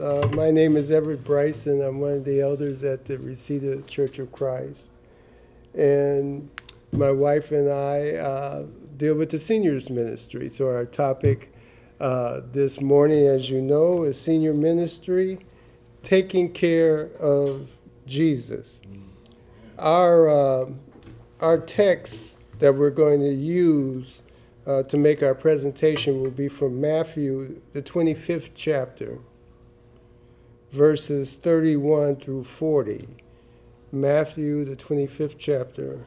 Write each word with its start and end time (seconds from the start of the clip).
Uh, 0.00 0.28
my 0.34 0.50
name 0.50 0.76
is 0.76 0.90
Everett 0.90 1.24
Bryson. 1.24 1.80
I'm 1.80 2.00
one 2.00 2.12
of 2.12 2.24
the 2.26 2.38
elders 2.38 2.82
at 2.82 3.06
the 3.06 3.16
Reseda 3.16 3.80
Church 3.82 4.18
of 4.18 4.30
Christ. 4.30 4.90
And 5.72 6.50
my 6.92 7.10
wife 7.10 7.50
and 7.50 7.70
I 7.70 8.10
uh, 8.10 8.66
deal 8.98 9.14
with 9.14 9.30
the 9.30 9.38
seniors 9.38 9.88
ministry. 9.88 10.50
So 10.50 10.66
our 10.66 10.84
topic 10.84 11.50
uh, 11.98 12.42
this 12.52 12.78
morning, 12.78 13.26
as 13.26 13.48
you 13.48 13.62
know, 13.62 14.02
is 14.02 14.20
senior 14.20 14.52
ministry, 14.52 15.38
taking 16.02 16.52
care 16.52 17.06
of 17.18 17.70
Jesus. 18.06 18.80
Our, 19.78 20.28
uh, 20.28 20.66
our 21.40 21.56
text 21.56 22.34
that 22.58 22.74
we're 22.74 22.90
going 22.90 23.20
to 23.20 23.32
use 23.32 24.20
uh, 24.66 24.82
to 24.82 24.98
make 24.98 25.22
our 25.22 25.34
presentation 25.34 26.20
will 26.20 26.30
be 26.30 26.48
from 26.48 26.82
Matthew, 26.82 27.62
the 27.72 27.80
25th 27.80 28.50
chapter, 28.54 29.20
verses 30.76 31.36
31 31.36 32.16
through 32.16 32.44
40. 32.44 33.08
Matthew, 33.90 34.62
the 34.64 34.76
25th 34.76 35.36
chapter, 35.38 36.00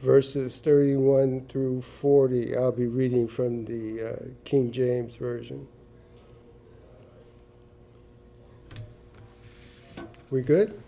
verses 0.00 0.56
31 0.56 1.46
through 1.46 1.82
40. 1.82 2.56
I'll 2.56 2.72
be 2.72 2.86
reading 2.86 3.28
from 3.28 3.66
the 3.66 4.02
uh, 4.02 4.16
King 4.44 4.72
James 4.72 5.16
Version. 5.16 5.68
We 10.30 10.40
good? 10.40 10.80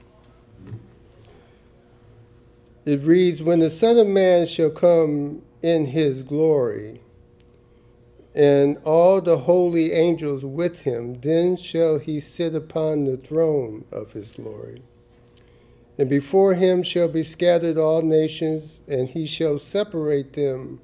It 2.86 3.02
reads 3.02 3.42
When 3.42 3.58
the 3.60 3.70
Son 3.70 3.98
of 3.98 4.06
Man 4.06 4.46
shall 4.46 4.70
come 4.70 5.42
in 5.60 5.86
his 5.86 6.22
glory, 6.22 7.02
and 8.34 8.78
all 8.84 9.20
the 9.20 9.38
holy 9.38 9.92
angels 9.92 10.44
with 10.44 10.82
him, 10.82 11.20
then 11.20 11.56
shall 11.56 11.98
he 11.98 12.20
sit 12.20 12.54
upon 12.54 13.04
the 13.04 13.16
throne 13.16 13.84
of 13.90 14.12
his 14.12 14.32
glory. 14.32 14.82
And 15.98 16.08
before 16.08 16.54
him 16.54 16.82
shall 16.82 17.08
be 17.08 17.24
scattered 17.24 17.76
all 17.76 18.02
nations, 18.02 18.80
and 18.88 19.08
he 19.08 19.26
shall 19.26 19.58
separate 19.58 20.32
them 20.32 20.80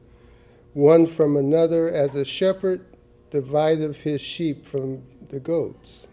one 0.74 1.06
from 1.06 1.36
another, 1.36 1.90
as 1.90 2.14
a 2.14 2.24
shepherd 2.24 2.84
divideth 3.30 4.02
his 4.02 4.20
sheep 4.20 4.66
from 4.66 5.04
the 5.30 5.40
goats. 5.40 6.06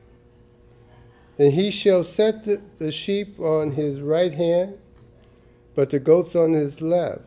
And 1.38 1.53
he 1.53 1.70
shall 1.70 2.03
set 2.03 2.45
the, 2.45 2.62
the 2.78 2.92
sheep 2.92 3.40
on 3.40 3.72
his 3.72 4.00
right 4.00 4.34
hand, 4.34 4.78
but 5.75 5.90
the 5.90 6.00
goats 6.00 6.36
on 6.36 6.53
his 6.53 6.80
left. 6.80 7.23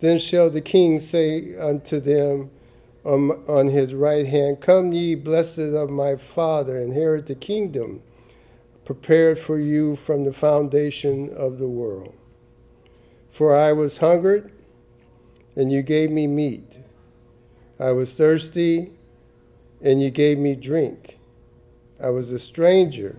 Then 0.00 0.18
shall 0.18 0.50
the 0.50 0.60
king 0.60 0.98
say 0.98 1.56
unto 1.56 2.00
them 2.00 2.50
on, 3.04 3.30
on 3.48 3.68
his 3.68 3.94
right 3.94 4.26
hand, 4.26 4.60
Come 4.60 4.92
ye, 4.92 5.14
blessed 5.14 5.58
of 5.58 5.90
my 5.90 6.16
Father, 6.16 6.78
inherit 6.78 7.26
the 7.26 7.34
kingdom 7.34 8.02
prepared 8.84 9.38
for 9.38 9.58
you 9.58 9.96
from 9.96 10.24
the 10.24 10.32
foundation 10.32 11.30
of 11.34 11.58
the 11.58 11.68
world. 11.68 12.14
For 13.30 13.56
I 13.56 13.72
was 13.72 13.98
hungered, 13.98 14.52
and 15.56 15.72
you 15.72 15.82
gave 15.82 16.10
me 16.10 16.26
meat. 16.26 16.78
I 17.78 17.92
was 17.92 18.14
thirsty, 18.14 18.92
and 19.82 20.02
you 20.02 20.10
gave 20.10 20.38
me 20.38 20.54
drink. 20.54 21.18
I 22.02 22.10
was 22.10 22.30
a 22.30 22.38
stranger, 22.38 23.16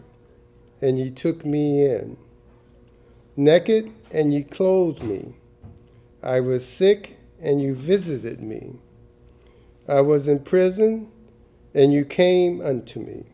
and 0.82 1.00
ye 1.00 1.10
took 1.10 1.46
me 1.46 1.86
in. 1.86 2.18
Naked, 3.36 3.92
and 4.12 4.34
ye 4.34 4.44
clothed 4.44 5.04
me. 5.04 5.36
I 6.24 6.40
was 6.40 6.66
sick, 6.66 7.18
and 7.42 7.62
you 7.62 7.76
visited 7.76 8.40
me. 8.42 8.80
I 9.88 10.02
was 10.02 10.28
in 10.28 10.40
prison, 10.40 11.12
and 11.74 11.94
you 11.94 12.06
came 12.06 12.62
unto 12.62 13.00
me. 13.00 13.26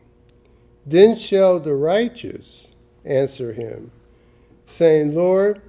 Then 0.84 1.14
shall 1.14 1.60
the 1.60 1.74
righteous 1.74 2.72
answer 3.04 3.52
him, 3.52 3.92
saying, 4.66 5.14
Lord, 5.14 5.62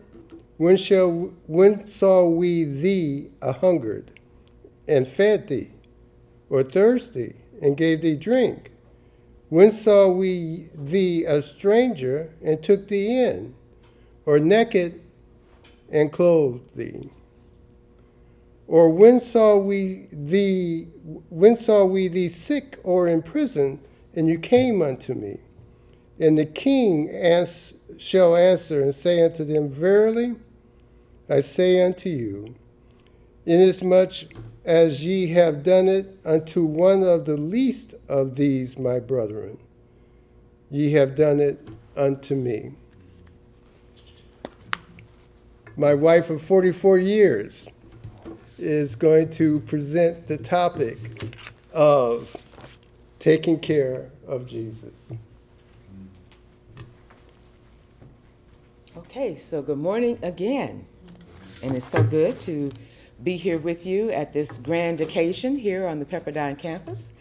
when 0.58 0.78
shall 0.78 1.34
when 1.48 1.88
saw 1.88 2.28
we 2.28 2.64
thee 2.64 3.30
a 3.42 3.54
hungered, 3.54 4.12
and 4.88 5.08
fed 5.08 5.48
thee, 5.48 5.72
or 6.50 6.64
thirsty, 6.64 7.36
and 7.62 7.78
gave 7.78 8.02
thee 8.02 8.16
drink? 8.16 8.72
When 9.50 9.72
saw 9.72 10.12
we 10.12 10.70
thee 10.74 11.26
a 11.26 11.42
stranger, 11.42 12.34
and 12.44 12.62
took 12.62 12.88
thee 12.88 13.24
in, 13.24 13.56
or 14.26 14.40
naked, 14.40 15.00
and 15.90 16.12
clothed 16.12 16.76
thee? 16.76 17.10
Or 18.74 18.90
when 18.90 19.20
saw 19.20 19.56
we 19.56 20.08
thee 20.12 20.88
when 21.30 21.56
saw 21.56 21.86
we 21.86 22.08
thee 22.08 22.28
sick 22.28 22.80
or 22.84 23.08
in 23.08 23.22
prison, 23.22 23.80
and 24.16 24.28
you 24.28 24.40
came 24.40 24.82
unto 24.82 25.14
me? 25.14 25.38
And 26.20 26.40
the 26.40 26.48
king 26.48 27.08
shall 28.00 28.36
answer 28.36 28.82
and 28.82 28.96
say 28.96 29.24
unto 29.24 29.44
them, 29.44 29.70
Verily 29.70 30.38
I 31.30 31.42
say 31.42 31.86
unto 31.86 32.10
you, 32.10 32.56
inasmuch 33.46 34.34
as 34.66 35.06
ye 35.06 35.28
have 35.28 35.62
done 35.62 35.88
it 35.88 36.18
unto 36.26 36.64
one 36.64 37.04
of 37.04 37.26
the 37.26 37.38
least 37.38 37.94
of 38.10 38.38
these 38.38 38.80
my 38.80 39.00
brethren, 39.00 39.60
ye 40.72 40.94
have 40.94 41.14
done 41.16 41.40
it 41.40 41.60
unto 41.96 42.34
me 42.34 42.72
my 45.78 45.94
wife 45.94 46.32
of 46.32 46.42
44 46.42 46.98
years 46.98 47.68
is 48.58 48.96
going 48.96 49.30
to 49.32 49.60
present 49.62 50.28
the 50.28 50.38
topic 50.38 50.98
of 51.74 52.36
taking 53.20 53.60
care 53.60 54.10
of 54.28 54.46
Jesus. 54.46 55.12
Okay, 58.96 59.36
so 59.38 59.62
good 59.62 59.78
morning 59.78 60.20
again. 60.22 60.86
And 61.62 61.76
it's 61.76 61.86
so 61.86 62.04
good 62.04 62.40
to 62.42 62.72
be 63.24 63.38
here 63.38 63.58
with 63.58 63.86
you 63.86 64.12
at 64.12 64.34
this 64.34 64.58
grand 64.58 65.02
occasion 65.02 65.56
here 65.56 65.88
on 65.88 66.00
the 66.00 66.06
Pepperdine 66.06 66.60
campus. 66.60 67.14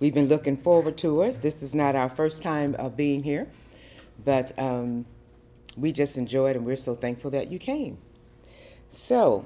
We've 0.00 0.14
been 0.14 0.28
looking 0.28 0.56
forward 0.56 0.96
to 0.98 1.22
it. 1.22 1.42
This 1.42 1.62
is 1.62 1.74
not 1.74 1.94
our 1.94 2.08
first 2.08 2.42
time 2.42 2.74
of 2.76 2.96
being 2.96 3.22
here, 3.22 3.46
but 4.24 4.58
um, 4.58 5.04
we 5.76 5.92
just 5.92 6.16
enjoyed 6.16 6.56
and 6.56 6.64
we're 6.64 6.76
so 6.76 6.94
thankful 6.94 7.30
that 7.32 7.52
you 7.52 7.58
came. 7.58 7.98
So, 8.88 9.44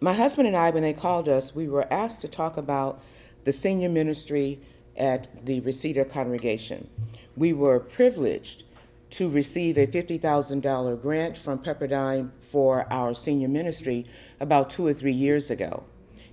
my 0.00 0.14
husband 0.14 0.46
and 0.46 0.56
I, 0.56 0.70
when 0.70 0.82
they 0.82 0.92
called 0.92 1.28
us, 1.28 1.54
we 1.54 1.68
were 1.68 1.92
asked 1.92 2.20
to 2.20 2.28
talk 2.28 2.56
about 2.56 3.00
the 3.44 3.52
senior 3.52 3.88
ministry 3.88 4.60
at 4.96 5.44
the 5.44 5.60
Reseda 5.60 6.04
congregation. 6.04 6.88
We 7.36 7.52
were 7.52 7.80
privileged 7.80 8.64
to 9.10 9.28
receive 9.28 9.78
a 9.78 9.86
$50,000 9.86 11.00
grant 11.00 11.36
from 11.36 11.58
Pepperdine 11.58 12.30
for 12.40 12.92
our 12.92 13.14
senior 13.14 13.48
ministry 13.48 14.06
about 14.38 14.70
two 14.70 14.86
or 14.86 14.92
three 14.92 15.12
years 15.12 15.50
ago. 15.50 15.84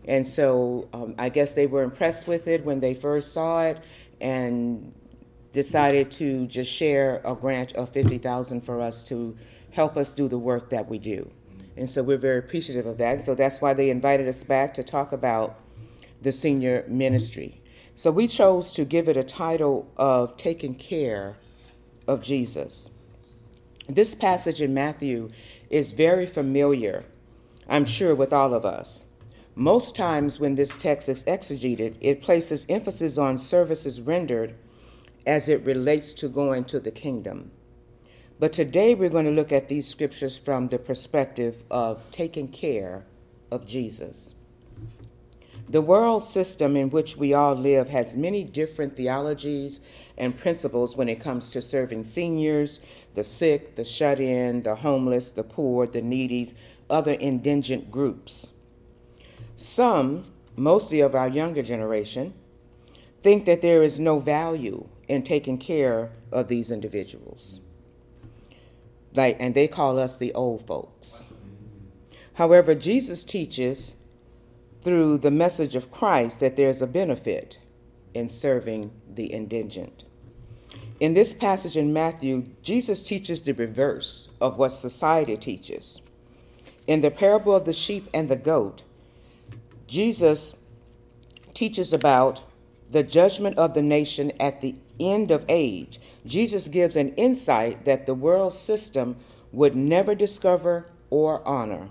And 0.07 0.27
so 0.27 0.87
um, 0.93 1.15
I 1.17 1.29
guess 1.29 1.53
they 1.53 1.67
were 1.67 1.83
impressed 1.83 2.27
with 2.27 2.47
it 2.47 2.65
when 2.65 2.79
they 2.79 2.93
first 2.93 3.33
saw 3.33 3.63
it 3.63 3.79
and 4.21 4.93
decided 5.53 6.11
to 6.11 6.47
just 6.47 6.71
share 6.71 7.21
a 7.23 7.33
grant 7.33 7.71
of 7.73 7.89
50,000 7.89 8.61
for 8.61 8.81
us 8.81 9.01
to 9.03 9.37
help 9.71 9.97
us 9.97 10.11
do 10.11 10.27
the 10.27 10.37
work 10.37 10.69
that 10.69 10.87
we 10.87 10.99
do. 10.99 11.31
And 11.77 11.89
so 11.89 12.03
we're 12.03 12.17
very 12.17 12.39
appreciative 12.39 12.85
of 12.85 12.97
that. 12.97 13.23
So 13.23 13.35
that's 13.35 13.61
why 13.61 13.73
they 13.73 13.89
invited 13.89 14.27
us 14.27 14.43
back 14.43 14.73
to 14.75 14.83
talk 14.83 15.11
about 15.11 15.59
the 16.21 16.31
senior 16.31 16.85
ministry. 16.87 17.61
So 17.93 18.11
we 18.11 18.27
chose 18.27 18.71
to 18.73 18.85
give 18.85 19.07
it 19.07 19.17
a 19.17 19.23
title 19.23 19.91
of 19.97 20.37
Taking 20.37 20.75
Care 20.75 21.37
of 22.07 22.21
Jesus. 22.21 22.89
This 23.87 24.15
passage 24.15 24.61
in 24.61 24.73
Matthew 24.73 25.31
is 25.69 25.91
very 25.91 26.25
familiar, 26.25 27.05
I'm 27.69 27.85
sure, 27.85 28.15
with 28.15 28.33
all 28.33 28.53
of 28.53 28.65
us. 28.65 29.05
Most 29.53 29.95
times 29.95 30.39
when 30.39 30.55
this 30.55 30.75
text 30.75 31.07
is 31.07 31.23
exegeted, 31.25 31.97
it 32.01 32.21
places 32.21 32.65
emphasis 32.67 33.17
on 33.17 33.37
services 33.37 34.01
rendered 34.01 34.55
as 35.25 35.47
it 35.47 35.65
relates 35.65 36.13
to 36.13 36.27
going 36.27 36.65
to 36.65 36.79
the 36.79 36.91
kingdom. 36.91 37.51
But 38.37 38.51
today 38.51 38.95
we're 38.95 39.09
going 39.09 39.25
to 39.25 39.31
look 39.31 39.53
at 39.53 39.69
these 39.69 39.87
scriptures 39.87 40.37
from 40.37 40.67
the 40.67 40.77
perspective 40.77 41.63
of 41.71 42.11
taking 42.11 42.49
care 42.49 43.05
of 43.49 43.65
Jesus. 43.65 44.33
The 45.69 45.81
world 45.81 46.21
system 46.21 46.75
in 46.75 46.89
which 46.89 47.15
we 47.15 47.33
all 47.33 47.55
live 47.55 47.87
has 47.89 48.17
many 48.17 48.43
different 48.43 48.97
theologies 48.97 49.79
and 50.17 50.37
principles 50.37 50.97
when 50.97 51.07
it 51.07 51.21
comes 51.21 51.47
to 51.49 51.61
serving 51.61 52.03
seniors, 52.03 52.81
the 53.13 53.23
sick, 53.23 53.77
the 53.77 53.85
shut 53.85 54.19
in, 54.19 54.63
the 54.63 54.75
homeless, 54.75 55.29
the 55.29 55.43
poor, 55.43 55.87
the 55.87 56.01
needy, 56.01 56.51
other 56.89 57.13
indigent 57.13 57.89
groups. 57.89 58.51
Some, 59.55 60.25
mostly 60.57 60.99
of 60.99 61.15
our 61.15 61.29
younger 61.29 61.63
generation, 61.63 62.33
think 63.23 63.45
that 63.45 63.61
there 63.61 63.81
is 63.81 63.97
no 63.97 64.19
value 64.19 64.89
in 65.07 65.23
taking 65.23 65.57
care 65.57 66.11
of 66.33 66.49
these 66.49 66.69
individuals 66.69 67.61
like, 69.15 69.37
and 69.39 69.55
they 69.55 69.67
call 69.67 69.99
us 69.99 70.17
the 70.17 70.33
old 70.33 70.65
folks. 70.65 71.27
However, 72.33 72.75
Jesus 72.75 73.23
teaches 73.23 73.95
through 74.81 75.17
the 75.17 75.31
message 75.31 75.75
of 75.75 75.91
Christ 75.91 76.39
that 76.41 76.55
there's 76.55 76.81
a 76.81 76.87
benefit 76.87 77.57
in 78.13 78.29
serving 78.29 78.91
the 79.07 79.25
indigent. 79.27 80.03
In 80.99 81.13
this 81.13 81.33
passage 81.33 81.75
in 81.75 81.91
Matthew, 81.91 82.45
Jesus 82.61 83.01
teaches 83.01 83.41
the 83.41 83.53
reverse 83.53 84.31
of 84.39 84.57
what 84.57 84.69
society 84.69 85.35
teaches. 85.35 86.01
In 86.87 87.01
the 87.01 87.11
parable 87.11 87.55
of 87.55 87.65
the 87.65 87.73
sheep 87.73 88.07
and 88.13 88.29
the 88.29 88.35
goat, 88.35 88.83
Jesus 89.87 90.55
teaches 91.53 91.91
about 91.91 92.43
the 92.95 93.03
judgment 93.03 93.57
of 93.57 93.73
the 93.73 93.81
nation 93.81 94.31
at 94.39 94.61
the 94.61 94.73
end 95.01 95.29
of 95.29 95.43
age. 95.49 95.99
Jesus 96.25 96.69
gives 96.69 96.95
an 96.95 97.13
insight 97.15 97.83
that 97.83 98.05
the 98.05 98.13
world 98.13 98.53
system 98.53 99.17
would 99.51 99.75
never 99.75 100.15
discover 100.15 100.87
or 101.09 101.45
honor, 101.45 101.89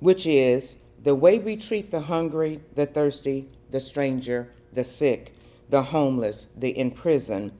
which 0.00 0.26
is 0.26 0.78
the 1.00 1.14
way 1.14 1.38
we 1.38 1.56
treat 1.56 1.92
the 1.92 2.00
hungry, 2.00 2.60
the 2.74 2.86
thirsty, 2.86 3.46
the 3.70 3.78
stranger, 3.78 4.52
the 4.72 4.82
sick, 4.82 5.32
the 5.68 5.84
homeless, 5.84 6.48
the 6.56 6.76
imprisoned, 6.76 7.52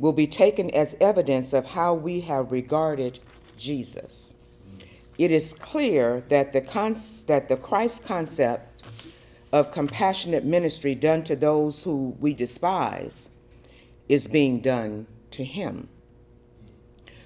will 0.00 0.12
be 0.12 0.26
taken 0.26 0.70
as 0.70 0.96
evidence 1.00 1.52
of 1.52 1.66
how 1.66 1.94
we 1.94 2.22
have 2.22 2.50
regarded 2.50 3.20
Jesus. 3.56 4.34
It 5.18 5.30
is 5.30 5.52
clear 5.52 6.24
that 6.30 6.52
the, 6.52 6.62
that 7.28 7.48
the 7.48 7.56
Christ 7.56 8.04
concept 8.04 8.71
of 9.52 9.70
compassionate 9.70 10.44
ministry 10.44 10.94
done 10.94 11.22
to 11.24 11.36
those 11.36 11.84
who 11.84 12.16
we 12.18 12.32
despise 12.32 13.30
is 14.08 14.26
being 14.26 14.60
done 14.60 15.06
to 15.30 15.44
him. 15.44 15.88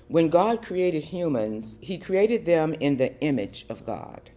When 0.08 0.28
God 0.28 0.62
created 0.62 1.04
humans, 1.04 1.78
he 1.80 1.98
created 1.98 2.44
them 2.44 2.74
in 2.74 2.96
the 2.96 3.18
image 3.20 3.66
of 3.68 3.86
God. 3.86 4.30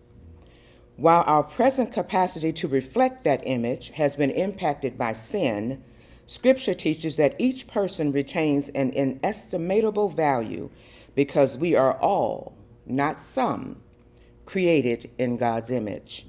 While 0.96 1.24
our 1.26 1.44
present 1.44 1.94
capacity 1.94 2.52
to 2.54 2.68
reflect 2.68 3.24
that 3.24 3.42
image 3.46 3.92
has 3.92 4.16
been 4.16 4.32
impacted 4.32 4.98
by 4.98 5.14
sin, 5.14 5.84
Scripture 6.26 6.74
teaches 6.74 7.16
that 7.16 7.36
each 7.40 7.68
person 7.68 8.12
retains 8.12 8.70
an 8.70 8.92
inestimable 8.92 10.10
value 10.10 10.70
because 11.16 11.58
we 11.58 11.76
are 11.76 11.98
all, 12.00 12.56
not 12.86 13.20
some, 13.20 13.82
created 14.46 15.10
in 15.18 15.38
God's 15.38 15.72
image. 15.72 16.26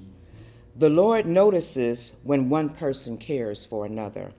The 0.81 0.89
Lord 0.89 1.27
notices 1.27 2.13
when 2.23 2.49
one 2.49 2.69
person 2.69 3.19
cares 3.19 3.63
for 3.63 3.85
another. 3.85 4.31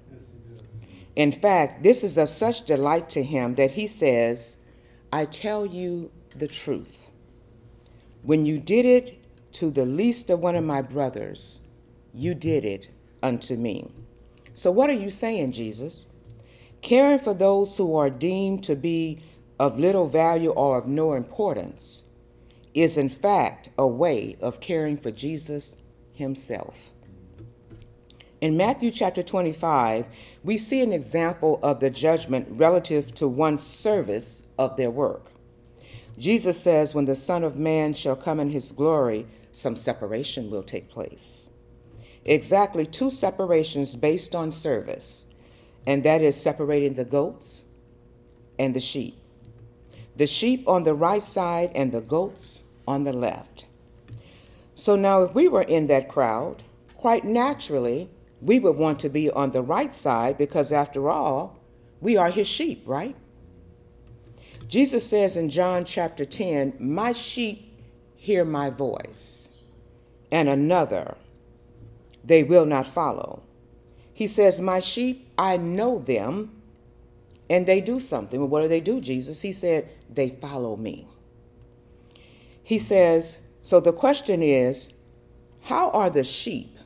In 1.14 1.30
fact, 1.30 1.84
this 1.84 2.02
is 2.02 2.18
of 2.18 2.30
such 2.30 2.66
delight 2.66 3.08
to 3.10 3.22
him 3.22 3.54
that 3.54 3.70
he 3.70 3.86
says, 3.86 4.56
I 5.12 5.26
tell 5.26 5.64
you 5.64 6.10
the 6.34 6.48
truth. 6.48 7.06
When 8.22 8.44
you 8.44 8.58
did 8.58 8.84
it 8.84 9.24
to 9.52 9.70
the 9.70 9.86
least 9.86 10.30
of 10.30 10.40
one 10.40 10.56
of 10.56 10.64
my 10.64 10.82
brothers, 10.82 11.60
you 12.12 12.34
did 12.34 12.64
it 12.64 12.88
unto 13.22 13.54
me. 13.54 13.92
So, 14.52 14.72
what 14.72 14.90
are 14.90 14.94
you 14.94 15.10
saying, 15.10 15.52
Jesus? 15.52 16.06
Caring 16.80 17.20
for 17.20 17.34
those 17.34 17.76
who 17.76 17.94
are 17.94 18.10
deemed 18.10 18.64
to 18.64 18.74
be 18.74 19.22
of 19.60 19.78
little 19.78 20.08
value 20.08 20.50
or 20.50 20.76
of 20.76 20.88
no 20.88 21.12
importance 21.12 22.02
is, 22.74 22.98
in 22.98 23.08
fact, 23.08 23.68
a 23.78 23.86
way 23.86 24.36
of 24.40 24.58
caring 24.58 24.96
for 24.96 25.12
Jesus 25.12 25.76
himself. 26.12 26.92
In 28.40 28.56
Matthew 28.56 28.90
chapter 28.90 29.22
25, 29.22 30.08
we 30.42 30.58
see 30.58 30.82
an 30.82 30.92
example 30.92 31.60
of 31.62 31.80
the 31.80 31.90
judgment 31.90 32.48
relative 32.50 33.14
to 33.14 33.28
one's 33.28 33.62
service 33.62 34.42
of 34.58 34.76
their 34.76 34.90
work. 34.90 35.26
Jesus 36.18 36.60
says, 36.60 36.94
When 36.94 37.04
the 37.04 37.14
Son 37.14 37.44
of 37.44 37.56
Man 37.56 37.94
shall 37.94 38.16
come 38.16 38.40
in 38.40 38.50
his 38.50 38.72
glory, 38.72 39.26
some 39.52 39.76
separation 39.76 40.50
will 40.50 40.62
take 40.62 40.88
place 40.88 41.50
exactly 42.24 42.86
two 42.86 43.10
separations 43.10 43.96
based 43.96 44.34
on 44.34 44.52
service, 44.52 45.24
and 45.86 46.04
that 46.04 46.22
is 46.22 46.40
separating 46.40 46.94
the 46.94 47.04
goats 47.04 47.64
and 48.58 48.74
the 48.74 48.80
sheep. 48.80 49.18
The 50.16 50.26
sheep 50.26 50.68
on 50.68 50.82
the 50.82 50.94
right 50.94 51.22
side 51.22 51.72
and 51.74 51.90
the 51.90 52.00
goats 52.00 52.62
on 52.86 53.04
the 53.04 53.12
left. 53.12 53.66
So 54.82 54.96
now, 54.96 55.22
if 55.22 55.32
we 55.32 55.46
were 55.46 55.62
in 55.62 55.86
that 55.86 56.08
crowd, 56.08 56.64
quite 56.96 57.24
naturally, 57.24 58.10
we 58.40 58.58
would 58.58 58.74
want 58.74 58.98
to 58.98 59.08
be 59.08 59.30
on 59.30 59.52
the 59.52 59.62
right 59.62 59.94
side 59.94 60.36
because, 60.36 60.72
after 60.72 61.08
all, 61.08 61.60
we 62.00 62.16
are 62.16 62.30
his 62.30 62.48
sheep, 62.48 62.82
right? 62.84 63.14
Jesus 64.66 65.08
says 65.08 65.36
in 65.36 65.50
John 65.50 65.84
chapter 65.84 66.24
10, 66.24 66.78
My 66.80 67.12
sheep 67.12 67.78
hear 68.16 68.44
my 68.44 68.70
voice, 68.70 69.52
and 70.32 70.48
another 70.48 71.16
they 72.24 72.42
will 72.42 72.66
not 72.66 72.88
follow. 72.88 73.44
He 74.12 74.26
says, 74.26 74.60
My 74.60 74.80
sheep, 74.80 75.32
I 75.38 75.58
know 75.58 76.00
them, 76.00 76.60
and 77.48 77.66
they 77.66 77.80
do 77.80 78.00
something. 78.00 78.40
Well, 78.40 78.48
what 78.48 78.62
do 78.62 78.68
they 78.68 78.80
do, 78.80 79.00
Jesus? 79.00 79.42
He 79.42 79.52
said, 79.52 79.94
They 80.12 80.30
follow 80.30 80.74
me. 80.76 81.06
He 82.64 82.80
says, 82.80 83.38
So 83.62 83.80
the 83.80 83.92
question 83.92 84.42
is, 84.42 84.92
how 85.62 85.90
are 85.90 86.10
the 86.10 86.24
sheep, 86.24 86.76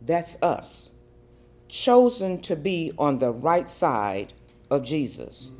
that's 0.00 0.40
us, 0.40 0.92
chosen 1.68 2.40
to 2.42 2.54
be 2.54 2.92
on 2.96 3.18
the 3.18 3.32
right 3.32 3.68
side 3.68 4.32
of 4.70 4.84
Jesus? 4.84 5.50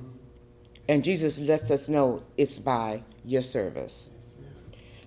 And 0.89 1.03
Jesus 1.03 1.41
lets 1.41 1.71
us 1.71 1.89
know 1.89 2.23
it's 2.37 2.59
by 2.59 3.03
your 3.25 3.43
service. 3.43 4.11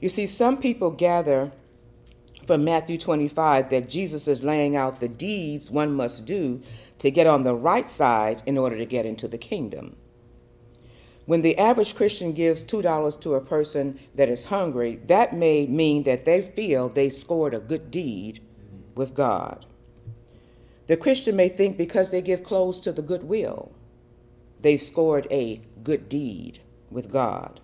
You 0.02 0.10
see, 0.10 0.26
some 0.26 0.58
people 0.58 0.92
gather 0.92 1.52
from 2.46 2.64
Matthew 2.64 2.98
25 2.98 3.70
that 3.70 3.90
Jesus 3.90 4.28
is 4.28 4.44
laying 4.44 4.76
out 4.76 5.00
the 5.00 5.10
deeds 5.10 5.72
one 5.72 5.94
must 5.94 6.26
do 6.26 6.62
to 6.98 7.12
get 7.12 7.28
on 7.28 7.44
the 7.44 7.56
right 7.56 7.88
side 7.88 8.42
in 8.46 8.58
order 8.58 8.78
to 8.78 8.86
get 8.86 9.06
into 9.06 9.28
the 9.28 9.38
kingdom. 9.38 9.96
When 11.28 11.42
the 11.42 11.58
average 11.58 11.94
Christian 11.94 12.32
gives 12.32 12.64
$2 12.64 13.20
to 13.20 13.34
a 13.36 13.42
person 13.42 14.00
that 14.16 14.30
is 14.30 14.46
hungry, 14.46 14.96
that 15.08 15.36
may 15.36 15.68
mean 15.68 16.04
that 16.04 16.24
they 16.24 16.42
feel 16.42 16.88
they 16.88 17.10
scored 17.10 17.54
a 17.54 17.60
good 17.60 17.92
deed 17.92 18.40
with 18.96 19.14
God. 19.14 19.66
The 20.88 20.96
Christian 20.96 21.36
may 21.36 21.50
think 21.50 21.78
because 21.78 22.12
they 22.12 22.22
give 22.22 22.44
clothes 22.44 22.80
to 22.80 22.94
the 22.94 23.02
goodwill, 23.02 23.74
they've 24.62 24.82
scored 24.82 25.28
a 25.30 25.60
good 25.84 26.08
deed 26.08 26.60
with 26.90 27.12
God. 27.12 27.60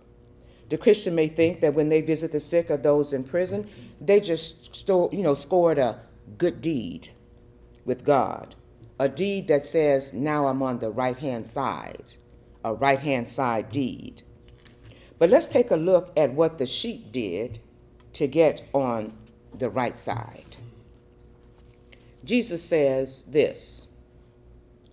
The 0.68 0.78
Christian 0.78 1.16
may 1.16 1.30
think 1.30 1.62
that 1.62 1.74
when 1.74 1.88
they 1.88 2.02
visit 2.02 2.34
the 2.34 2.42
sick 2.42 2.70
or 2.70 2.76
those 2.76 3.14
in 3.14 3.24
prison, 3.24 3.70
they 4.02 4.20
just 4.20 4.86
you 4.90 5.24
know, 5.24 5.36
scored 5.36 5.80
a 5.80 6.02
good 6.38 6.60
deed 6.60 7.12
with 7.86 8.04
God, 8.04 8.56
a 9.00 9.08
deed 9.08 9.48
that 9.48 9.66
says, 9.66 10.12
now 10.12 10.48
I'm 10.48 10.62
on 10.62 10.80
the 10.80 10.90
right 10.90 11.18
hand 11.18 11.46
side, 11.46 12.16
a 12.64 12.74
right 12.74 13.00
hand 13.00 13.28
side 13.28 13.72
deed. 13.72 14.24
But 15.20 15.30
let's 15.30 15.48
take 15.48 15.72
a 15.72 15.76
look 15.76 16.12
at 16.18 16.34
what 16.34 16.58
the 16.58 16.66
sheep 16.66 17.12
did 17.12 17.60
to 18.14 18.28
get 18.28 18.68
on 18.74 19.14
the 19.58 19.70
right 19.70 19.96
side. 19.96 20.58
Jesus 22.24 22.64
says 22.64 23.24
this, 23.24 23.88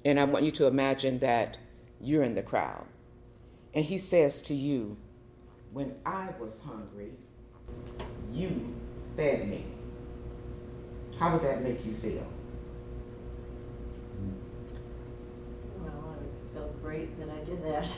and 0.05 0.19
I 0.19 0.25
want 0.25 0.45
you 0.45 0.51
to 0.53 0.67
imagine 0.67 1.19
that 1.21 1.59
you're 2.01 2.23
in 2.23 2.35
the 2.35 2.43
crowd. 2.43 2.87
And 3.75 3.85
he 3.85 3.99
says 3.99 4.41
to 4.43 4.55
you, 4.55 4.97
When 5.73 5.95
I 6.05 6.31
was 6.41 6.61
hungry, 6.65 7.13
you 8.33 8.75
fed 9.17 9.49
me, 9.49 9.65
how 11.19 11.33
would 11.33 11.43
that 11.43 11.63
make 11.63 11.85
you 11.85 11.95
feel? 11.95 12.27
Well, 15.79 16.17
I 16.17 16.55
felt 16.55 16.83
great 17.01 17.19
that 17.19 17.29
I 17.35 17.45
did 17.45 17.65
that. 17.65 17.89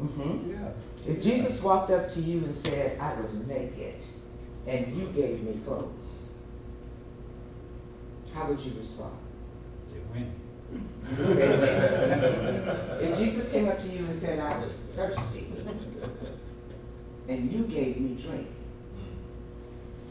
Mm-hmm. 0.00 0.50
Yeah. 0.50 1.12
If 1.12 1.22
Jesus 1.22 1.62
walked 1.62 1.90
up 1.90 2.08
to 2.10 2.20
you 2.20 2.38
and 2.44 2.54
said, 2.54 2.98
I 2.98 3.14
was 3.20 3.46
naked, 3.46 3.96
and 4.66 4.96
you 4.96 5.06
gave 5.08 5.42
me 5.42 5.60
clothes, 5.64 6.42
how 8.34 8.46
would 8.46 8.60
you 8.60 8.72
respond? 8.78 9.16
Say 9.84 9.98
when? 10.10 10.32
You 11.18 11.34
say, 11.34 11.48
"Wait." 11.58 13.10
If 13.10 13.18
Jesus 13.18 13.50
came 13.50 13.68
up 13.68 13.80
to 13.80 13.88
you 13.88 14.04
and 14.06 14.16
said, 14.18 14.38
I 14.38 14.58
was 14.58 14.92
thirsty, 14.94 15.52
and 17.28 17.52
you 17.52 17.64
gave 17.64 18.00
me 18.00 18.14
drink, 18.14 18.48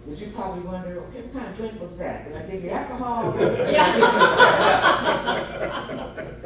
would 0.05 0.19
you 0.19 0.27
probably 0.27 0.63
wonder, 0.63 0.99
okay, 1.03 1.21
what 1.21 1.33
kind 1.33 1.47
of 1.49 1.57
drink 1.57 1.81
was 1.81 1.97
that? 1.99 2.27
Did 2.27 2.35
I 2.41 2.45
give 2.49 2.63
you 2.63 2.71
alcohol? 2.71 3.33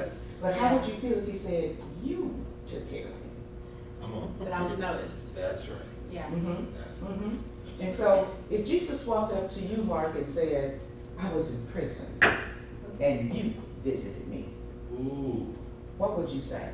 But 0.44 0.56
how 0.58 0.76
would 0.76 0.86
you 0.86 0.96
feel 0.96 1.20
if 1.20 1.26
he 1.26 1.38
said, 1.38 1.78
you 2.04 2.36
took 2.70 2.92
care 2.92 3.06
of 3.06 3.12
me? 3.12 3.30
Come 4.02 4.14
on. 4.14 4.36
But 4.38 4.52
I 4.52 4.62
was 4.62 4.78
noticed. 4.78 5.38
That's 5.38 5.70
right. 5.70 5.80
Yeah. 6.12 6.24
Mm-hmm. 6.26 6.66
That's 6.78 7.00
hmm 7.02 7.36
And 7.80 7.92
so, 7.92 8.30
if 8.52 8.68
Jesus 8.68 9.06
walked 9.06 9.34
up 9.34 9.50
to 9.52 9.62
you, 9.62 9.84
Mark, 9.84 10.16
and 10.16 10.28
said, 10.28 10.82
I 11.18 11.32
was 11.32 11.56
in 11.56 11.68
prison, 11.68 12.20
and 13.00 13.34
you 13.34 13.54
visited 13.86 14.28
me, 14.28 14.50
Ooh. 14.92 15.56
what 15.98 16.20
would 16.20 16.30
you 16.30 16.42
say? 16.42 16.74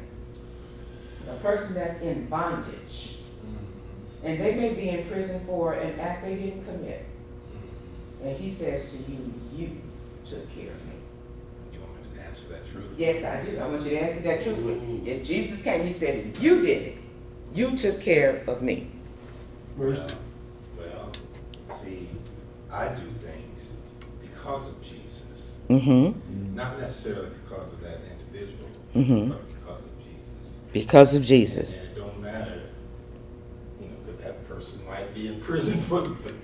A 1.30 1.36
person 1.36 1.76
that's 1.76 2.02
in 2.02 2.26
bondage, 2.26 3.18
Mm. 3.46 4.24
and 4.24 4.42
they 4.42 4.56
may 4.56 4.74
be 4.74 4.90
in 4.90 5.08
prison 5.08 5.46
for 5.46 5.74
an 5.74 6.00
act 6.00 6.24
they 6.24 6.34
didn't 6.36 6.66
commit, 6.66 7.06
Mm. 8.26 8.26
and 8.28 8.38
he 8.38 8.50
says 8.50 8.92
to 8.94 9.12
you, 9.12 9.32
You 9.56 9.78
took 10.26 10.50
care 10.56 10.72
of 10.72 10.86
me. 10.88 10.96
You 11.72 11.80
want 11.82 11.96
me 11.98 12.02
to 12.04 12.19
answer 12.30 12.42
answer 12.42 12.54
that 12.54 12.72
truth? 12.72 12.94
Yes, 12.98 13.24
I 13.24 13.44
do. 13.46 13.58
I 13.60 13.68
want 13.68 13.84
you 13.84 13.90
to 13.92 13.98
answer 13.98 14.22
that 14.22 14.44
truthfully. 14.44 15.02
If 15.06 15.24
Jesus 15.24 15.62
came, 15.62 15.86
he 15.86 15.94
said, 15.94 16.28
if 16.28 16.42
you 16.42 16.62
did 16.62 16.82
it, 16.88 16.98
you 17.54 17.76
took 17.76 18.00
care 18.02 18.44
of 18.48 18.62
me. 18.62 18.92
Mercy. 19.78 20.16
Well, 20.78 21.12
see, 21.76 22.10
I 22.72 22.90
do 22.90 23.06
things 23.10 23.72
because 24.22 24.70
of 24.70 24.82
Jesus, 24.84 25.56
Mm-hmm. 25.70 26.56
not 26.56 26.80
necessarily 26.80 27.30
because 27.44 27.72
of 27.72 27.82
that 27.82 28.00
individual, 28.12 28.70
Mhm. 28.96 29.30
but 29.30 29.48
because 29.48 29.84
of 29.84 29.92
Jesus. 30.00 30.54
Because 30.74 31.14
of 31.16 31.24
Jesus. 31.26 31.76
And 31.76 31.84
it 31.84 31.96
don't 31.96 32.20
matter, 32.22 32.62
you 33.80 33.88
know, 33.88 33.94
because 34.06 34.20
that 34.22 34.48
person 34.48 34.86
might 34.88 35.14
be 35.14 35.28
in 35.28 35.40
prison 35.42 35.78
for, 35.90 36.04
for 36.16 36.32
rightfully 36.32 36.36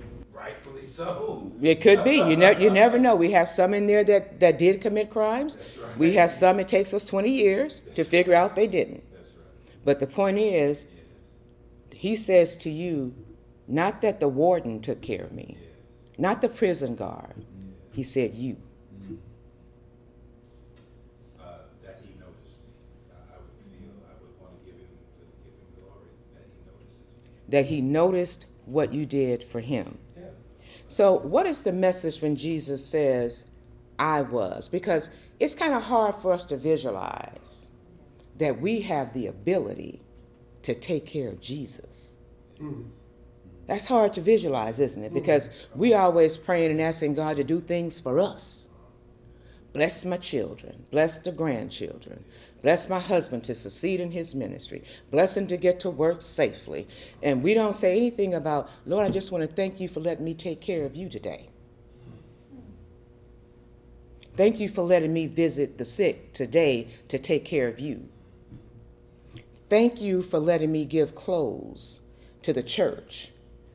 so. 0.86 1.52
It 1.60 1.80
could 1.80 2.04
be. 2.04 2.16
You 2.16 2.36
never 2.36 2.60
you 2.60 2.70
never 2.70 2.98
know. 2.98 3.14
We 3.16 3.32
have 3.32 3.48
some 3.48 3.74
in 3.74 3.86
there 3.86 4.04
that, 4.04 4.40
that 4.40 4.58
did 4.58 4.80
commit 4.80 5.10
crimes. 5.10 5.56
That's 5.56 5.76
right. 5.78 5.98
We 5.98 6.14
have 6.14 6.32
some 6.32 6.60
it 6.60 6.68
takes 6.68 6.92
us 6.94 7.04
twenty 7.04 7.30
years 7.30 7.80
to 7.94 8.04
figure 8.04 8.34
out 8.34 8.54
they 8.56 8.66
didn't. 8.66 9.02
That's 9.12 9.30
right. 9.30 9.84
But 9.84 10.00
the 10.00 10.06
point 10.06 10.38
is, 10.38 10.84
Yes. 10.84 11.98
he 12.00 12.16
says 12.16 12.56
to 12.58 12.70
you, 12.70 13.14
not 13.68 14.00
that 14.02 14.20
the 14.20 14.28
warden 14.28 14.80
took 14.80 15.00
care 15.02 15.24
of 15.24 15.32
me, 15.32 15.56
Yes. 15.60 15.70
not 16.18 16.40
the 16.40 16.48
prison 16.48 16.94
guard. 16.94 17.44
He 17.92 18.02
said 18.02 18.34
you. 18.34 18.56
Uh, 21.40 21.44
that 21.82 22.00
he 22.04 22.10
noticed 22.18 22.58
me. 22.60 22.70
I, 23.10 23.34
I 23.34 23.38
would 23.40 23.56
feel 23.72 23.92
I 24.04 24.12
would 24.20 24.40
want 24.40 24.58
to 24.60 24.64
give 24.70 24.76
him 24.78 24.88
glory 25.80 26.10
that 26.34 26.44
he 26.52 26.60
notices 26.70 27.00
me. 27.24 27.30
That 27.48 27.66
he 27.66 27.80
noticed 27.80 28.46
what 28.66 28.92
you 28.92 29.06
did 29.06 29.42
for 29.42 29.60
him. 29.60 29.98
So, 30.88 31.18
what 31.18 31.46
is 31.46 31.62
the 31.62 31.72
message 31.72 32.22
when 32.22 32.36
Jesus 32.36 32.84
says, 32.84 33.46
I 33.98 34.22
was? 34.22 34.68
Because 34.68 35.10
it's 35.40 35.54
kind 35.54 35.74
of 35.74 35.82
hard 35.82 36.16
for 36.16 36.32
us 36.32 36.44
to 36.46 36.56
visualize 36.56 37.68
that 38.38 38.60
we 38.60 38.82
have 38.82 39.12
the 39.12 39.26
ability 39.26 40.02
to 40.62 40.74
take 40.74 41.06
care 41.06 41.28
of 41.28 41.40
Jesus. 41.40 42.20
Mm-hmm. 42.60 42.88
That's 43.66 43.86
hard 43.86 44.14
to 44.14 44.20
visualize, 44.20 44.78
isn't 44.78 45.02
it? 45.02 45.12
Because 45.12 45.48
mm-hmm. 45.48 45.78
we 45.78 45.94
always 45.94 46.36
praying 46.36 46.70
and 46.70 46.80
asking 46.80 47.14
God 47.14 47.36
to 47.36 47.44
do 47.44 47.60
things 47.60 47.98
for 47.98 48.20
us. 48.20 48.68
Bless 49.72 50.04
my 50.04 50.16
children, 50.16 50.84
bless 50.90 51.18
the 51.18 51.32
grandchildren, 51.32 52.24
bless 52.62 52.88
my 52.88 53.00
husband 53.00 53.44
to 53.44 53.54
succeed 53.54 54.00
in 54.00 54.10
his 54.10 54.34
ministry, 54.34 54.82
bless 55.10 55.36
him 55.36 55.46
to 55.46 55.56
get 55.56 55.80
to 55.80 55.90
work 55.90 56.22
safely. 56.22 56.88
And 57.22 57.42
we 57.42 57.54
don't 57.54 57.74
say 57.74 57.96
anything 57.96 58.34
about, 58.34 58.70
Lord, 58.84 59.06
I 59.06 59.10
just 59.10 59.30
want 59.32 59.42
to 59.42 59.54
thank 59.54 59.80
you 59.80 59.88
for 59.88 60.00
letting 60.00 60.24
me 60.24 60.34
take 60.34 60.60
care 60.60 60.84
of 60.84 60.96
you 60.96 61.08
today. 61.08 61.50
Thank 64.34 64.60
you 64.60 64.68
for 64.68 64.82
letting 64.82 65.12
me 65.14 65.26
visit 65.26 65.78
the 65.78 65.84
sick 65.84 66.34
today 66.34 66.88
to 67.08 67.18
take 67.18 67.44
care 67.44 67.68
of 67.68 67.80
you. 67.80 68.08
Thank 69.70 70.00
you 70.00 70.22
for 70.22 70.38
letting 70.38 70.70
me 70.70 70.84
give 70.84 71.14
clothes 71.14 72.00
to 72.42 72.52
the 72.52 72.62
church 72.62 73.32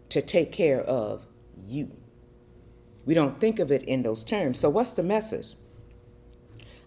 to 0.09 0.21
take 0.21 0.51
care 0.51 0.81
of 0.81 1.25
you. 1.65 1.91
We 3.05 3.13
don't 3.13 3.39
think 3.39 3.59
of 3.59 3.71
it 3.71 3.83
in 3.83 4.03
those 4.03 4.23
terms. 4.23 4.59
So, 4.59 4.69
what's 4.69 4.93
the 4.93 5.03
message? 5.03 5.55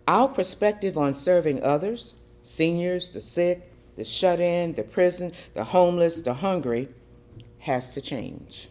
Our 0.07 0.29
perspective 0.29 0.99
on 0.99 1.15
serving 1.15 1.63
others, 1.63 2.15
seniors, 2.43 3.11
the 3.11 3.21
sick, 3.21 3.73
the 3.97 4.05
shut 4.05 4.41
in, 4.41 4.75
the 4.75 4.83
prison, 4.83 5.33
the 5.55 5.65
homeless, 5.65 6.21
the 6.21 6.35
hungry, 6.35 6.89
has 7.61 7.91
to 7.91 8.01
change. 8.01 8.69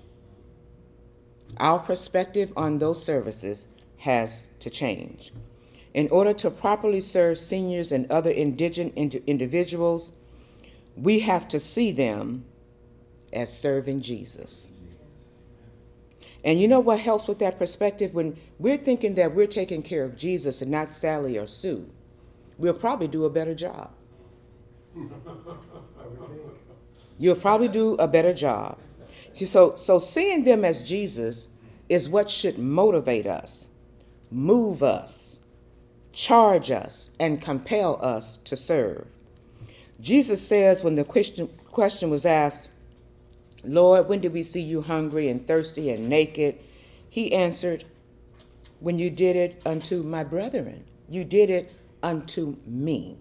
Our 1.57 1.79
perspective 1.79 2.53
on 2.55 2.77
those 2.77 3.03
services 3.03 3.67
has 3.97 4.47
to 4.59 4.69
change. 4.69 5.31
In 5.93 6.09
order 6.09 6.33
to 6.33 6.51
properly 6.51 6.99
serve 6.99 7.39
seniors 7.39 7.91
and 7.91 8.11
other 8.11 8.31
indigent 8.31 8.93
indi- 8.95 9.23
individuals, 9.27 10.11
we 10.95 11.19
have 11.19 11.47
to 11.49 11.59
see 11.59 11.91
them 11.91 12.45
as 13.31 13.55
serving 13.55 14.01
Jesus. 14.01 14.71
And 16.43 16.59
you 16.59 16.67
know 16.67 16.79
what 16.79 17.00
helps 17.00 17.27
with 17.27 17.39
that 17.39 17.57
perspective? 17.57 18.13
When 18.13 18.38
we're 18.59 18.77
thinking 18.77 19.15
that 19.15 19.33
we're 19.33 19.47
taking 19.47 19.81
care 19.81 20.03
of 20.03 20.17
Jesus 20.17 20.62
and 20.62 20.69
not 20.69 20.91
Sally 20.91 21.38
or 21.38 21.47
Sue, 21.47 21.89
we'll 22.57 22.73
probably 22.73 23.07
do 23.07 23.25
a 23.25 23.29
better 23.29 23.55
job. 23.55 23.91
You'll 27.17 27.35
probably 27.35 27.69
do 27.69 27.93
a 27.95 28.07
better 28.07 28.33
job. 28.33 28.79
So, 29.33 29.75
so 29.75 30.00
seeing 30.00 30.43
them 30.43 30.65
as 30.65 30.83
Jesus 30.83 31.47
is 31.89 32.09
what 32.09 32.29
should 32.29 32.57
motivate 32.57 33.25
us, 33.25 33.69
move 34.29 34.83
us, 34.83 35.39
charge 36.12 36.71
us, 36.71 37.12
and 37.19 37.41
compel 37.41 38.03
us 38.03 38.38
to 38.38 38.55
serve. 38.55 39.07
Jesus 40.00 40.45
says 40.45 40.83
when 40.83 40.95
the 40.95 41.03
question, 41.03 41.47
question 41.71 42.09
was 42.09 42.25
asked, 42.25 42.69
Lord, 43.63 44.10
when 44.10 44.20
did 44.20 44.34
we 44.34 44.43
see 44.43 44.62
you 44.62 44.82
hungry 44.82 45.29
and 45.29 45.48
thirsty 45.48 45.89
and 45.89 46.10
naked? 46.10 46.60
He 47.10 47.34
answered, 47.34 47.86
When 48.79 48.98
you 48.98 49.10
did 49.10 49.36
it 49.36 49.62
unto 49.65 50.03
my 50.03 50.24
brethren, 50.24 50.86
you 51.10 51.24
did 51.24 51.50
it 51.50 51.72
unto 52.01 52.58
me. 52.65 53.17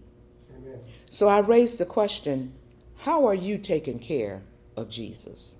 Amen. 0.57 0.81
So 1.11 1.29
I 1.29 1.39
raised 1.39 1.79
the 1.79 1.87
question 1.87 2.55
how 2.99 3.27
are 3.27 3.35
you 3.35 3.59
taking 3.59 3.99
care 3.99 4.43
of 4.77 4.89
Jesus? 4.89 5.57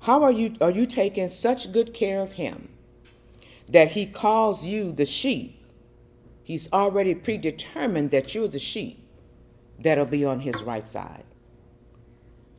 How 0.00 0.22
are 0.22 0.32
you, 0.32 0.54
are 0.60 0.70
you 0.70 0.86
taking 0.86 1.28
such 1.28 1.72
good 1.72 1.92
care 1.92 2.20
of 2.20 2.32
him 2.32 2.68
that 3.68 3.92
he 3.92 4.06
calls 4.06 4.64
you 4.64 4.92
the 4.92 5.04
sheep? 5.04 5.62
He's 6.42 6.70
already 6.72 7.14
predetermined 7.14 8.10
that 8.10 8.34
you're 8.34 8.48
the 8.48 8.58
sheep 8.58 9.06
that'll 9.78 10.04
be 10.06 10.24
on 10.24 10.40
his 10.40 10.62
right 10.62 10.86
side. 10.86 11.24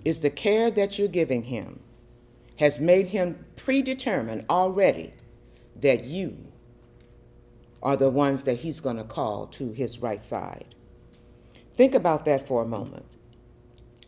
Is 0.05 0.21
the 0.21 0.29
care 0.29 0.71
that 0.71 0.97
you're 0.97 1.07
giving 1.07 1.43
him 1.43 1.81
has 2.57 2.79
made 2.79 3.07
him 3.07 3.45
predetermined 3.55 4.45
already 4.49 5.13
that 5.75 6.05
you 6.05 6.37
are 7.83 7.97
the 7.97 8.09
ones 8.09 8.43
that 8.43 8.59
he's 8.59 8.79
going 8.79 8.97
to 8.97 9.03
call 9.03 9.47
to 9.47 9.71
his 9.71 9.99
right 9.99 10.21
side. 10.21 10.73
Think 11.75 11.93
about 11.93 12.25
that 12.25 12.47
for 12.47 12.61
a 12.61 12.67
moment. 12.67 13.05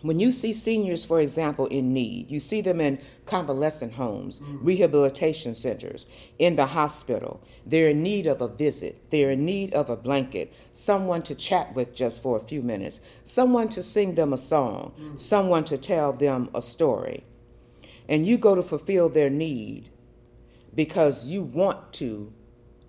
When 0.02 0.20
you 0.20 0.32
see 0.32 0.54
seniors, 0.54 1.04
for 1.04 1.20
example, 1.20 1.66
in 1.68 1.92
need, 1.92 2.30
you 2.30 2.40
see 2.40 2.62
them 2.62 2.80
in 2.80 3.00
convalescent 3.26 3.94
homes, 3.94 4.40
mm-hmm. 4.40 4.64
rehabilitation 4.64 5.56
centers, 5.56 6.06
in 6.38 6.56
the 6.56 6.68
hospital. 6.68 7.42
They're 7.66 7.90
in 7.90 8.04
need 8.04 8.28
of 8.28 8.40
a 8.40 8.48
visit. 8.48 9.10
They're 9.10 9.32
in 9.32 9.44
need 9.44 9.74
of 9.74 9.90
a 9.90 9.96
blanket, 9.96 10.54
someone 10.72 11.24
to 11.24 11.36
chat 11.36 11.74
with 11.74 11.96
just 11.96 12.22
for 12.22 12.38
a 12.38 12.42
few 12.42 12.62
minutes, 12.62 13.00
someone 13.24 13.70
to 13.70 13.82
sing 13.82 14.14
them 14.16 14.34
a 14.34 14.38
song, 14.38 14.94
mm-hmm. 15.00 15.18
someone 15.18 15.64
to 15.66 15.78
tell 15.78 16.14
them 16.14 16.50
a 16.54 16.62
story. 16.62 17.24
And 18.08 18.26
you 18.26 18.38
go 18.38 18.54
to 18.54 18.64
fulfill 18.64 19.10
their 19.10 19.32
need 19.32 19.90
because 20.76 21.26
you 21.26 21.42
want 21.42 21.92
to 21.94 22.32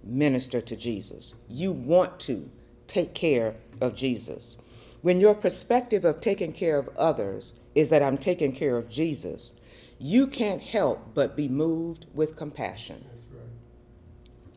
minister 0.05 0.61
to 0.61 0.77
Jesus. 0.77 1.35
You 1.49 1.73
want 1.73 2.21
to 2.21 2.50
take 2.87 3.15
care 3.15 3.57
of 3.81 3.95
Jesus. 3.95 4.57
When 5.00 5.21
your 5.21 5.35
perspective 5.35 6.05
of 6.05 6.21
taking 6.21 6.52
care 6.52 6.78
of 6.78 6.88
others 6.97 7.55
is 7.75 7.90
that 7.90 8.02
I'm 8.02 8.19
taking 8.19 8.52
care 8.52 8.76
of 8.76 8.88
Jesus, 8.88 9.55
you 9.99 10.26
can't 10.26 10.62
help 10.62 11.14
but 11.14 11.37
be 11.37 11.49
moved 11.49 12.07
with 12.14 12.37
compassion. 12.37 13.05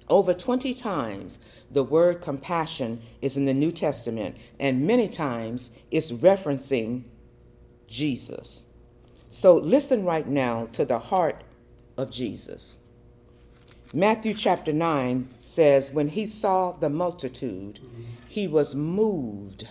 Over 0.10 0.34
20 0.34 0.74
times, 0.74 1.40
the 1.70 1.84
word 1.84 2.22
compassion 2.22 3.02
is 3.22 3.38
in 3.38 3.46
the 3.46 3.54
New 3.54 3.72
Testament, 3.72 4.36
and 4.60 4.86
many 4.86 5.08
times 5.08 5.70
it's 5.90 6.12
referencing 6.12 7.04
Jesus. 7.88 8.66
So 9.30 9.56
listen 9.56 10.04
right 10.04 10.28
now 10.28 10.68
to 10.74 10.84
the 10.84 11.00
heart 11.00 11.44
of 11.98 12.12
Jesus. 12.12 12.80
Matthew 13.94 14.34
chapter 14.34 14.74
9 14.74 15.30
says, 15.46 15.92
When 15.92 16.10
he 16.10 16.26
saw 16.26 16.74
the 16.74 16.90
multitude, 16.90 17.80
he 18.28 18.48
was 18.48 18.76
moved 18.76 19.70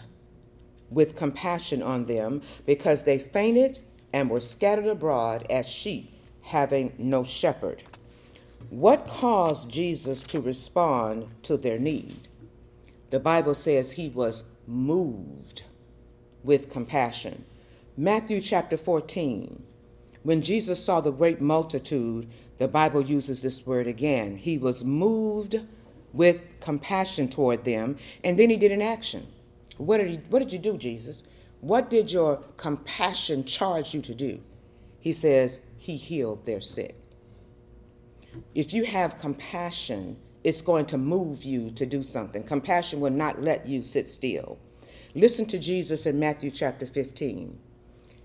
with 0.90 1.16
compassion 1.16 1.82
on 1.82 2.06
them 2.06 2.42
because 2.66 3.04
they 3.04 3.18
fainted 3.18 3.78
and 4.12 4.28
were 4.28 4.40
scattered 4.40 4.87
abroad 4.87 5.47
as 5.49 5.68
sheep 5.68 6.12
having 6.42 6.92
no 6.99 7.23
shepherd. 7.23 7.82
What 8.70 9.06
caused 9.06 9.70
Jesus 9.70 10.23
to 10.25 10.40
respond 10.40 11.28
to 11.44 11.56
their 11.56 11.78
need? 11.78 12.28
The 13.11 13.20
Bible 13.20 13.54
says 13.54 13.92
he 13.92 14.09
was 14.09 14.44
moved 14.66 15.62
with 16.42 16.70
compassion. 16.70 17.44
Matthew 17.97 18.40
chapter 18.40 18.76
14. 18.76 19.62
When 20.23 20.42
Jesus 20.42 20.85
saw 20.85 21.00
the 21.00 21.11
great 21.11 21.40
multitude, 21.40 22.28
the 22.59 22.68
Bible 22.68 23.00
uses 23.00 23.42
this 23.42 23.66
word 23.66 23.87
again. 23.87 24.37
He 24.37 24.59
was 24.59 24.85
moved 24.85 25.61
with 26.12 26.61
compassion 26.61 27.28
toward 27.28 27.64
them, 27.64 27.97
and 28.23 28.38
then 28.38 28.50
he 28.50 28.56
did 28.56 28.70
an 28.70 28.82
action. 28.82 29.26
What 29.81 29.99
did, 29.99 30.09
he, 30.09 30.17
what 30.29 30.41
did 30.41 30.53
you 30.53 30.59
do, 30.59 30.77
Jesus? 30.77 31.23
What 31.61 31.91
did 31.91 32.13
your 32.13 32.39
compassion 32.57 33.45
charge 33.45 33.95
you 33.95 34.03
to 34.03 34.15
do? 34.15 34.41
He 34.99 35.13
says, 35.13 35.61
He 35.77 35.97
healed 35.97 36.47
their 36.47 36.61
sick. 36.61 36.97
If 38.55 38.73
you 38.73 38.85
have 38.85 39.19
compassion 39.19 40.17
it's 40.43 40.63
going 40.63 40.87
to 40.87 40.99
move 40.99 41.45
you 41.45 41.71
to 41.73 41.85
do 41.85 42.03
something. 42.03 42.43
Compassion 42.43 43.01
will 43.01 43.11
not 43.11 43.43
let 43.43 43.67
you 43.67 43.83
sit 43.83 44.09
still. 44.09 44.59
Listen 45.15 45.45
to 45.47 45.59
Jesus 45.59 46.07
in 46.07 46.19
Matthew 46.19 46.51
chapter 46.51 46.87
15. 46.87 47.59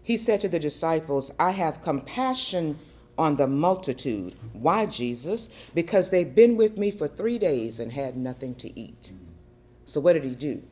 He 0.02 0.18
said 0.18 0.40
to 0.42 0.50
the 0.50 0.60
disciples, 0.60 1.32
I 1.40 1.52
have 1.52 1.82
compassion 1.82 2.80
on 3.18 3.38
the 3.38 3.48
multitude. 3.48 4.36
Why, 4.54 4.86
Jesus? 4.86 5.50
Because 5.74 6.10
they've 6.10 6.36
been 6.36 6.58
with 6.58 6.78
me 6.78 6.92
for 6.92 7.08
three 7.08 7.40
days 7.40 7.80
and 7.80 7.92
had 7.92 8.16
nothing 8.16 8.56
to 8.56 8.80
eat. 8.80 9.12
So, 9.84 10.00
what 10.00 10.14
did 10.14 10.24
he 10.24 10.36
do? 10.36 10.64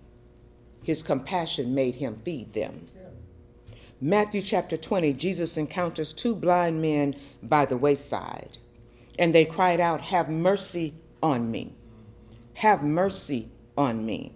His 0.84 1.02
compassion 1.02 1.74
made 1.74 1.96
him 1.96 2.18
feed 2.18 2.54
them. 2.54 2.88
Matthew 4.02 4.42
chapter 4.42 4.76
20, 4.76 5.14
Jesus 5.14 5.56
encounters 5.56 6.12
two 6.12 6.36
blind 6.36 6.82
men 6.82 7.16
by 7.42 7.66
the 7.66 7.78
wayside, 7.78 8.58
and 9.18 9.34
they 9.34 9.46
cried 9.46 9.80
out, 9.80 10.02
Have 10.02 10.30
mercy 10.30 10.94
on 11.22 11.50
me. 11.50 11.74
Have 12.56 12.84
mercy 12.84 13.50
on 13.78 14.06
me. 14.06 14.34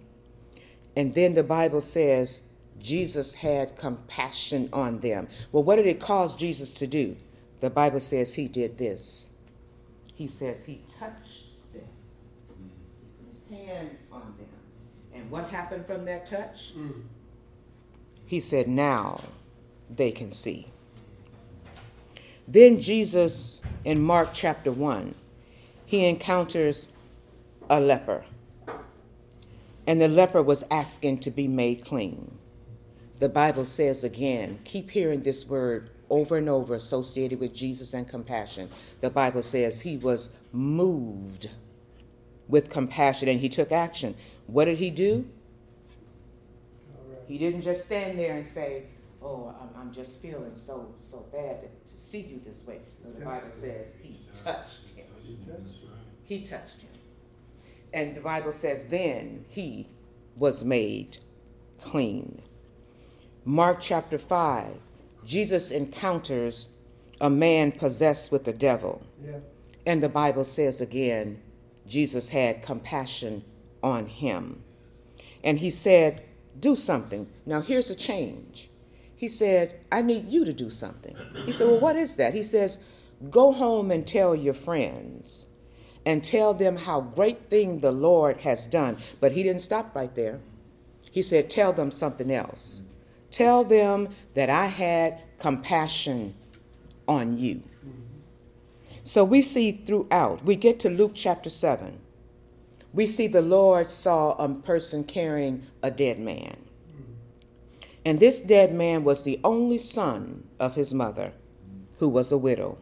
And 0.96 1.14
then 1.14 1.34
the 1.34 1.44
Bible 1.44 1.82
says, 1.82 2.42
Jesus 2.78 3.34
had 3.34 3.76
compassion 3.76 4.68
on 4.72 5.00
them. 5.00 5.28
Well, 5.52 5.62
what 5.62 5.76
did 5.76 5.86
it 5.86 6.00
cause 6.00 6.34
Jesus 6.34 6.72
to 6.74 6.86
do? 6.86 7.16
The 7.60 7.70
Bible 7.70 8.00
says 8.00 8.34
he 8.34 8.48
did 8.48 8.78
this. 8.78 9.30
He 10.14 10.28
says 10.28 10.64
he 10.64 10.82
touched 10.98 11.72
them, 11.72 11.82
his 13.20 13.58
hands 13.58 14.06
on. 14.10 14.27
What 15.30 15.48
happened 15.50 15.86
from 15.86 16.04
that 16.06 16.26
touch? 16.26 16.72
He 18.26 18.40
said, 18.40 18.68
Now 18.68 19.20
they 19.88 20.10
can 20.10 20.30
see. 20.30 20.68
Then 22.46 22.80
Jesus, 22.80 23.60
in 23.84 24.00
Mark 24.00 24.30
chapter 24.32 24.72
1, 24.72 25.14
he 25.84 26.06
encounters 26.06 26.88
a 27.68 27.80
leper. 27.80 28.24
And 29.86 30.00
the 30.00 30.08
leper 30.08 30.42
was 30.42 30.64
asking 30.70 31.18
to 31.20 31.30
be 31.30 31.48
made 31.48 31.84
clean. 31.84 32.38
The 33.18 33.28
Bible 33.28 33.64
says 33.64 34.04
again, 34.04 34.60
keep 34.64 34.90
hearing 34.90 35.22
this 35.22 35.46
word 35.46 35.90
over 36.08 36.36
and 36.36 36.48
over 36.48 36.74
associated 36.74 37.40
with 37.40 37.54
Jesus 37.54 37.92
and 37.92 38.08
compassion. 38.08 38.68
The 39.00 39.10
Bible 39.10 39.42
says 39.42 39.80
he 39.80 39.96
was 39.96 40.30
moved 40.52 41.50
with 42.48 42.70
compassion 42.70 43.28
and 43.28 43.40
he 43.40 43.48
took 43.48 43.72
action. 43.72 44.14
What 44.48 44.64
did 44.64 44.78
he 44.78 44.90
do? 44.90 45.28
He 47.28 47.38
didn't 47.38 47.60
just 47.60 47.84
stand 47.84 48.18
there 48.18 48.36
and 48.36 48.46
say, 48.46 48.84
Oh, 49.22 49.54
I'm, 49.60 49.80
I'm 49.80 49.92
just 49.92 50.20
feeling 50.20 50.54
so 50.54 50.94
so 51.00 51.26
bad 51.32 51.62
to, 51.62 51.92
to 51.92 51.98
see 51.98 52.20
you 52.20 52.40
this 52.44 52.66
way. 52.66 52.80
No, 53.04 53.12
the 53.12 53.24
Bible 53.24 53.48
says 53.52 53.94
he 54.02 54.20
touched 54.44 54.88
him. 54.96 55.06
He 56.24 56.42
touched 56.42 56.82
him. 56.82 56.90
And 57.92 58.14
the 58.14 58.20
Bible 58.20 58.52
says, 58.52 58.86
then 58.86 59.44
he 59.48 59.88
was 60.36 60.64
made 60.64 61.18
clean. 61.80 62.42
Mark 63.44 63.78
chapter 63.80 64.18
5, 64.18 64.76
Jesus 65.24 65.70
encounters 65.70 66.68
a 67.20 67.30
man 67.30 67.72
possessed 67.72 68.30
with 68.30 68.44
the 68.44 68.52
devil. 68.52 69.02
Yeah. 69.24 69.38
And 69.86 70.02
the 70.02 70.08
Bible 70.08 70.44
says 70.44 70.80
again, 70.80 71.40
Jesus 71.86 72.28
had 72.28 72.62
compassion 72.62 73.42
on 73.82 74.06
him. 74.06 74.62
And 75.44 75.58
he 75.58 75.70
said, 75.70 76.24
Do 76.58 76.74
something. 76.74 77.28
Now 77.46 77.60
here's 77.60 77.90
a 77.90 77.94
change. 77.94 78.70
He 79.14 79.28
said, 79.28 79.80
I 79.90 80.02
need 80.02 80.28
you 80.28 80.44
to 80.44 80.52
do 80.52 80.70
something. 80.70 81.16
He 81.44 81.52
said, 81.52 81.66
Well, 81.66 81.80
what 81.80 81.96
is 81.96 82.16
that? 82.16 82.34
He 82.34 82.42
says, 82.42 82.78
Go 83.30 83.52
home 83.52 83.90
and 83.90 84.06
tell 84.06 84.34
your 84.34 84.54
friends 84.54 85.46
and 86.06 86.22
tell 86.22 86.54
them 86.54 86.76
how 86.76 87.00
great 87.00 87.50
thing 87.50 87.80
the 87.80 87.92
Lord 87.92 88.38
has 88.38 88.66
done. 88.66 88.96
But 89.20 89.32
he 89.32 89.42
didn't 89.42 89.62
stop 89.62 89.94
right 89.94 90.14
there. 90.14 90.40
He 91.10 91.22
said, 91.22 91.50
Tell 91.50 91.72
them 91.72 91.90
something 91.90 92.30
else. 92.30 92.82
Tell 93.30 93.64
them 93.64 94.08
that 94.34 94.48
I 94.48 94.66
had 94.66 95.20
compassion 95.38 96.34
on 97.06 97.38
you. 97.38 97.62
So 99.02 99.24
we 99.24 99.42
see 99.42 99.72
throughout, 99.72 100.44
we 100.44 100.54
get 100.54 100.78
to 100.80 100.90
Luke 100.90 101.12
chapter 101.14 101.50
7. 101.50 101.98
We 102.92 103.06
see 103.06 103.26
the 103.26 103.42
Lord 103.42 103.90
saw 103.90 104.32
a 104.32 104.48
person 104.48 105.04
carrying 105.04 105.66
a 105.82 105.90
dead 105.90 106.18
man. 106.18 106.64
And 108.04 108.20
this 108.20 108.40
dead 108.40 108.72
man 108.72 109.04
was 109.04 109.22
the 109.22 109.40
only 109.44 109.78
son 109.78 110.44
of 110.58 110.74
his 110.74 110.94
mother, 110.94 111.32
who 111.98 112.08
was 112.08 112.32
a 112.32 112.38
widow. 112.38 112.78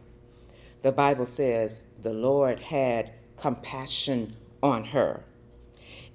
The 0.81 0.91
Bible 0.91 1.25
says 1.25 1.81
the 2.01 2.13
Lord 2.13 2.59
had 2.59 3.11
compassion 3.35 4.35
on 4.63 4.85
her. 4.85 5.25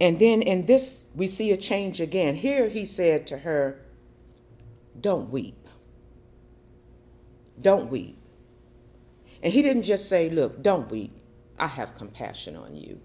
And 0.01 0.19
then 0.19 0.43
in 0.43 0.67
this, 0.67 1.03
we 1.15 1.27
see 1.27 1.53
a 1.53 1.57
change 1.57 2.01
again. 2.01 2.37
Here 2.37 2.69
he 2.69 2.87
said 2.87 3.27
to 3.29 3.39
her, 3.39 3.81
Don't 4.99 5.31
weep. 5.31 5.69
Don't 7.61 7.91
weep. 7.91 8.19
And 9.43 9.53
he 9.53 9.63
didn't 9.63 9.83
just 9.83 10.09
say, 10.09 10.31
Look, 10.31 10.63
don't 10.63 10.91
weep. 10.91 11.13
I 11.59 11.67
have 11.67 11.95
compassion 11.95 12.57
on 12.57 12.75
you. 12.75 13.01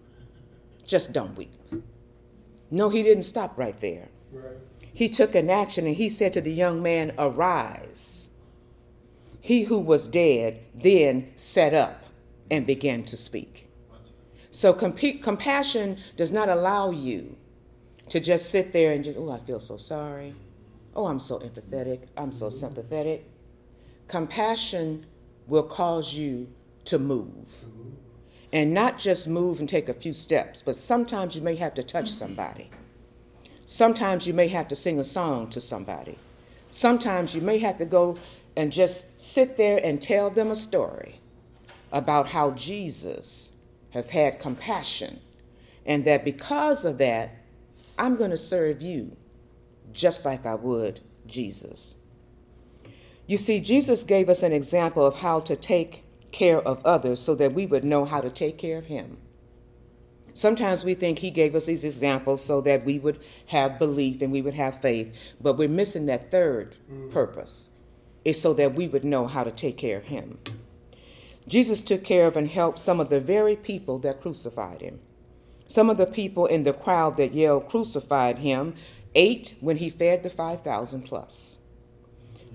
Just 0.88 1.14
don't 1.14 1.38
weep. 1.38 1.54
No, 2.72 2.90
he 2.90 3.04
didn't 3.04 3.24
stop 3.24 3.58
right 3.58 3.80
there. 3.80 4.10
Right. 4.32 4.58
He 4.94 5.10
took 5.10 5.36
an 5.36 5.50
action 5.50 5.86
and 5.86 5.96
he 5.96 6.10
said 6.10 6.34
to 6.34 6.42
the 6.42 6.52
young 6.52 6.82
man, 6.82 7.14
Arise. 7.18 8.32
He 9.40 9.64
who 9.64 9.80
was 9.80 10.08
dead 10.08 10.60
then 10.74 11.32
sat 11.36 11.74
up 11.74 12.06
and 12.50 12.66
began 12.66 13.04
to 13.04 13.16
speak. 13.16 13.70
So 14.50 14.74
comp- 14.74 15.22
compassion 15.22 15.98
does 16.16 16.32
not 16.32 16.50
allow 16.50 16.90
you 16.92 17.38
to 18.10 18.20
just 18.20 18.50
sit 18.50 18.74
there 18.74 18.94
and 18.94 19.04
just, 19.04 19.18
oh, 19.18 19.30
I 19.30 19.38
feel 19.40 19.60
so 19.60 19.78
sorry. 19.78 20.34
Oh, 20.96 21.06
I'm 21.08 21.20
so 21.20 21.40
empathetic. 21.40 22.08
I'm 22.18 22.32
so 22.32 22.50
sympathetic. 22.50 23.30
Compassion 24.08 25.06
will 25.46 25.64
cause 25.64 26.14
you 26.14 26.48
to 26.86 26.98
move. 26.98 27.66
And 28.54 28.74
not 28.74 28.98
just 28.98 29.28
move 29.28 29.60
and 29.60 29.68
take 29.68 29.90
a 29.90 29.94
few 29.94 30.14
steps, 30.14 30.62
but 30.62 30.76
sometimes 30.76 31.36
you 31.36 31.42
may 31.42 31.56
have 31.56 31.74
to 31.74 31.84
touch 31.84 32.10
somebody. 32.10 32.70
Sometimes 33.66 34.26
you 34.26 34.34
may 34.34 34.48
have 34.48 34.70
to 34.70 34.76
sing 34.76 35.00
a 35.00 35.04
song 35.04 35.50
to 35.50 35.60
somebody. 35.60 36.18
Sometimes 36.70 37.36
you 37.36 37.42
may 37.42 37.58
have 37.60 37.78
to 37.78 37.86
go 37.86 38.18
and 38.56 38.72
just 38.72 39.22
sit 39.22 39.58
there 39.58 39.80
and 39.84 40.02
tell 40.02 40.30
them 40.30 40.50
a 40.50 40.56
story 40.56 41.20
about 41.92 42.30
how 42.30 42.52
Jesus 42.52 43.52
has 43.92 44.10
had 44.12 44.40
compassion 44.40 45.20
and 45.86 46.06
that 46.06 46.26
because 46.26 46.86
of 46.86 46.98
that, 46.98 47.36
I'm 47.98 48.16
going 48.16 48.32
to 48.32 48.38
serve 48.38 48.82
you 48.82 49.16
just 49.92 50.26
like 50.26 50.46
I 50.46 50.56
would 50.56 51.00
Jesus. 51.26 52.00
You 53.26 53.38
see, 53.38 53.60
Jesus 53.60 54.04
gave 54.04 54.30
us 54.30 54.44
an 54.44 54.54
example 54.54 55.06
of 55.06 55.20
how 55.20 55.40
to 55.42 55.56
take 55.56 56.04
care 56.32 56.60
of 56.62 56.86
others 56.86 57.22
so 57.22 57.36
that 57.36 57.54
we 57.54 57.66
would 57.66 57.84
know 57.84 58.06
how 58.06 58.22
to 58.22 58.30
take 58.30 58.58
care 58.58 58.78
of 58.78 58.86
Him. 58.86 59.18
Sometimes 60.34 60.84
we 60.84 60.94
think 60.94 61.20
He 61.20 61.32
gave 61.32 61.56
us 61.56 61.66
these 61.66 61.84
examples 61.84 62.44
so 62.44 62.62
that 62.62 62.86
we 62.86 63.00
would 63.00 63.20
have 63.48 63.80
belief 63.80 64.22
and 64.22 64.32
we 64.32 64.42
would 64.42 64.54
have 64.54 64.82
faith, 64.82 65.14
but 65.42 65.58
we're 65.58 65.68
missing 65.68 66.06
that 66.06 66.30
third 66.30 66.78
mm. 66.92 67.12
purpose. 67.12 67.72
It's 68.24 68.40
so 68.40 68.54
that 68.54 68.76
we 68.76 68.88
would 68.88 69.04
know 69.04 69.26
how 69.26 69.44
to 69.44 69.52
take 69.52 69.78
care 69.78 69.98
of 69.98 70.06
Him. 70.06 70.38
Jesus 71.48 71.82
took 71.82 72.04
care 72.04 72.28
of 72.28 72.36
and 72.36 72.50
helped 72.50 72.78
some 72.78 73.00
of 73.00 73.10
the 73.10 73.22
very 73.22 73.56
people 73.56 74.00
that 74.00 74.22
crucified 74.22 74.82
Him. 74.82 75.00
Some 75.66 75.90
of 75.90 75.98
the 75.98 76.06
people 76.06 76.46
in 76.46 76.64
the 76.64 76.74
crowd 76.74 77.18
that 77.18 77.34
yelled, 77.34 77.68
Crucified 77.68 78.40
Him, 78.40 78.76
ate 79.16 79.56
when 79.60 79.78
He 79.78 79.90
fed 79.90 80.24
the 80.24 80.30
5,000 80.30 81.02
plus. 81.02 81.58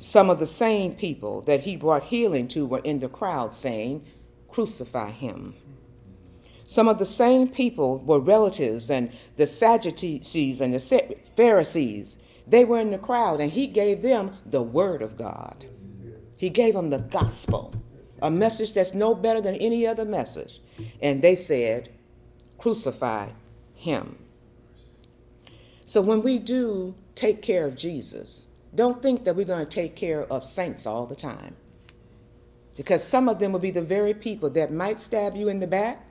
Some 0.03 0.31
of 0.31 0.41
the 0.41 0.49
same 0.49 0.97
people 0.97 1.43
that 1.43 1.61
he 1.61 1.77
brought 1.77 2.03
healing 2.03 2.49
to 2.49 2.67
were 2.67 2.81
in 2.81 2.99
the 2.99 3.09
crowd 3.09 3.55
saying, 3.55 4.05
Crucify 4.49 5.13
him. 5.13 5.55
Some 6.67 6.89
of 6.89 6.99
the 6.99 7.07
same 7.07 7.47
people 7.47 7.99
were 7.99 8.19
relatives 8.19 8.91
and 8.91 9.13
the 9.37 9.47
Sadducees 9.47 10.61
and 10.61 10.75
the 10.75 11.21
Pharisees. 11.37 12.19
They 12.49 12.65
were 12.65 12.81
in 12.81 12.91
the 12.91 12.99
crowd 12.99 13.41
and 13.41 13.53
he 13.53 13.69
gave 13.69 14.03
them 14.03 14.37
the 14.45 14.61
word 14.61 15.03
of 15.03 15.17
God. 15.17 15.67
He 16.37 16.51
gave 16.51 16.75
them 16.75 16.91
the 16.91 16.99
gospel, 16.99 17.73
a 18.21 18.29
message 18.29 18.73
that's 18.73 18.95
no 18.95 19.15
better 19.15 19.41
than 19.41 19.55
any 19.55 19.87
other 19.87 20.05
message. 20.05 20.59
And 21.01 21.23
they 21.23 21.37
said, 21.37 21.91
Crucify 22.59 23.29
him. 23.77 24.19
So 25.87 26.01
when 26.01 26.23
we 26.23 26.41
do 26.41 26.97
take 27.15 27.41
care 27.41 27.67
of 27.67 27.77
Jesus, 27.77 28.47
don't 28.75 29.03
think 29.03 29.25
that 29.25 29.37
we're 29.37 29.45
going 29.45 29.65
to 29.65 29.71
take 29.71 29.97
care 29.97 30.25
of 30.25 30.45
saints 30.45 30.87
all 30.87 31.07
the 31.07 31.17
time. 31.17 31.57
Because 32.77 33.07
some 33.07 33.29
of 33.29 33.39
them 33.39 33.53
will 33.53 33.61
be 33.61 33.71
the 33.71 33.83
very 33.83 34.15
people 34.15 34.49
that 34.51 34.73
might 34.73 34.99
stab 34.99 35.37
you 35.37 35.49
in 35.49 35.61
the 35.61 35.67
back, 35.67 36.07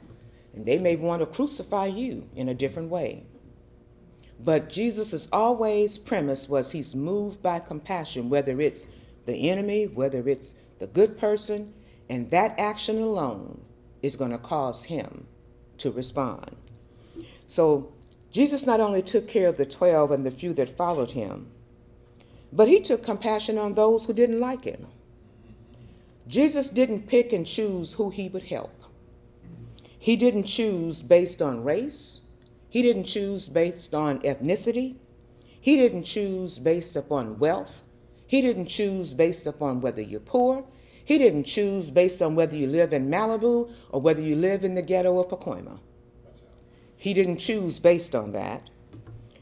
and 0.54 0.65
they 0.65 0.78
may 0.78 0.95
want 0.95 1.21
to 1.21 1.26
crucify 1.26 1.88
you 1.88 2.30
in 2.36 2.50
a 2.50 2.54
different 2.54 2.89
way. 2.89 3.26
But 4.39 4.69
Jesus' 4.69 5.28
always 5.32 5.97
premise 5.97 6.50
was 6.50 6.71
he's 6.71 6.95
moved 6.95 7.41
by 7.41 7.60
compassion, 7.60 8.30
whether 8.30 8.60
it's 8.60 8.88
the 9.26 9.50
enemy, 9.50 9.86
whether 9.86 10.28
it's 10.28 10.54
the 10.80 10.88
good 10.88 11.17
person, 11.17 11.74
and 12.10 12.30
that 12.32 12.56
action 12.60 13.00
alone 13.02 13.62
is 14.02 14.15
going 14.15 14.32
to 14.32 14.38
cause 14.38 14.86
him 14.86 15.28
to 15.78 15.91
respond. 15.91 16.56
So 17.47 17.93
Jesus 18.32 18.65
not 18.65 18.80
only 18.80 19.02
took 19.02 19.28
care 19.28 19.47
of 19.47 19.58
the 19.58 19.65
12 19.65 20.12
and 20.12 20.26
the 20.26 20.32
few 20.32 20.54
that 20.54 20.69
followed 20.69 21.12
him, 21.12 21.52
but 22.52 22.68
he 22.68 22.80
took 22.80 23.04
compassion 23.04 23.58
on 23.58 23.74
those 23.74 24.06
who 24.06 24.14
didn't 24.14 24.40
like 24.40 24.64
him. 24.64 24.88
Jesus 26.28 26.70
didn't 26.70 27.08
pick 27.08 27.34
and 27.34 27.46
choose 27.46 27.94
who 27.94 28.10
he 28.10 28.30
would 28.30 28.44
help. 28.44 28.84
He 29.98 30.16
didn't 30.16 30.46
choose 30.46 31.04
based 31.04 31.42
on 31.42 31.64
race. 31.64 32.22
He 32.70 32.82
didn't 32.82 33.04
choose 33.04 33.48
based 33.50 33.94
on 33.94 34.20
ethnicity. 34.20 34.96
He 35.60 35.76
didn't 35.76 36.04
choose 36.04 36.58
based 36.58 36.96
upon 36.96 37.38
wealth. 37.38 37.84
He 38.26 38.42
didn't 38.42 38.68
choose 38.68 39.14
based 39.14 39.46
upon 39.46 39.82
whether 39.82 40.02
you're 40.02 40.20
poor. 40.20 40.66
He 41.04 41.18
didn't 41.18 41.44
choose 41.44 41.92
based 41.92 42.22
on 42.22 42.36
whether 42.36 42.56
you 42.56 42.68
live 42.68 42.94
in 42.94 43.10
Malibu 43.10 43.72
or 43.90 44.02
whether 44.02 44.22
you 44.22 44.36
live 44.36 44.64
in 44.64 44.76
the 44.76 44.82
ghetto 44.82 45.20
of 45.20 45.28
Pacoima. 45.28 45.80
He 46.96 47.14
didn't 47.14 47.38
choose 47.38 47.80
based 47.80 48.16
on 48.16 48.32
that. 48.32 48.70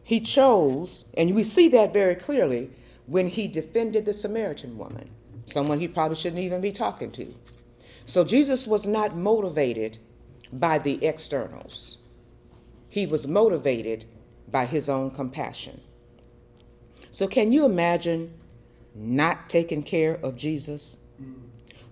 He 0.04 0.20
chose, 0.20 1.06
and 1.16 1.36
we 1.36 1.44
see 1.44 1.70
that 1.70 1.94
very 1.94 2.16
clearly 2.16 2.72
when 3.10 3.28
he 3.28 3.48
defended 3.48 4.06
the 4.06 4.14
Samaritan 4.14 4.78
woman, 4.78 5.10
someone 5.48 5.80
he 5.80 5.88
probably 5.88 6.16
shouldn't 6.16 6.42
even 6.44 6.62
be 6.62 6.72
talking 6.72 7.12
to. 7.12 7.34
So 8.06 8.24
Jesus 8.24 8.68
was 8.68 8.86
not 8.86 9.16
motivated 9.16 9.98
by 10.54 10.78
the 10.78 11.04
externals, 11.04 11.98
he 12.88 13.06
was 13.06 13.28
motivated 13.28 14.06
by 14.52 14.66
his 14.66 14.90
own 14.90 15.12
compassion. 15.12 15.82
So, 17.12 17.28
can 17.28 17.52
you 17.52 17.66
imagine 17.66 18.34
not 18.96 19.50
taking 19.50 19.84
care 19.84 20.16
of 20.24 20.36
Jesus? 20.36 20.98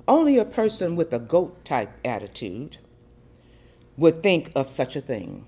Only 0.08 0.38
a 0.38 0.46
person 0.46 0.96
with 0.96 1.14
a 1.14 1.20
goat 1.20 1.66
type 1.66 1.92
attitude 2.06 2.78
would 3.98 4.24
think 4.24 4.52
of 4.56 4.70
such 4.70 4.96
a 4.96 5.02
thing. 5.02 5.46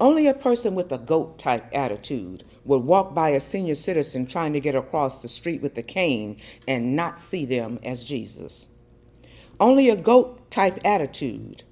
Only 0.00 0.26
a 0.26 0.34
person 0.34 0.74
with 0.74 0.92
a 0.92 0.98
goat 0.98 1.38
type 1.38 1.66
attitude 1.72 2.44
would 2.64 2.80
walk 2.80 3.14
by 3.14 3.30
a 3.30 3.40
senior 3.40 3.74
citizen 3.74 4.26
trying 4.26 4.52
to 4.52 4.60
get 4.60 4.74
across 4.74 5.22
the 5.22 5.28
street 5.28 5.62
with 5.62 5.76
a 5.78 5.82
cane 5.82 6.36
and 6.68 6.94
not 6.94 7.18
see 7.18 7.44
them 7.44 7.78
as 7.82 8.04
Jesus. 8.04 8.66
Only 9.58 9.90
a 9.90 9.96
goat 9.96 10.50
type 10.50 10.78
attitude 10.84 11.62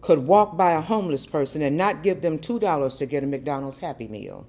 could 0.00 0.18
walk 0.18 0.56
by 0.56 0.72
a 0.72 0.80
homeless 0.80 1.26
person 1.26 1.62
and 1.62 1.76
not 1.76 2.02
give 2.02 2.22
them 2.22 2.38
$2 2.38 2.98
to 2.98 3.06
get 3.06 3.24
a 3.24 3.26
McDonald's 3.26 3.78
Happy 3.78 4.08
Meal. 4.08 4.46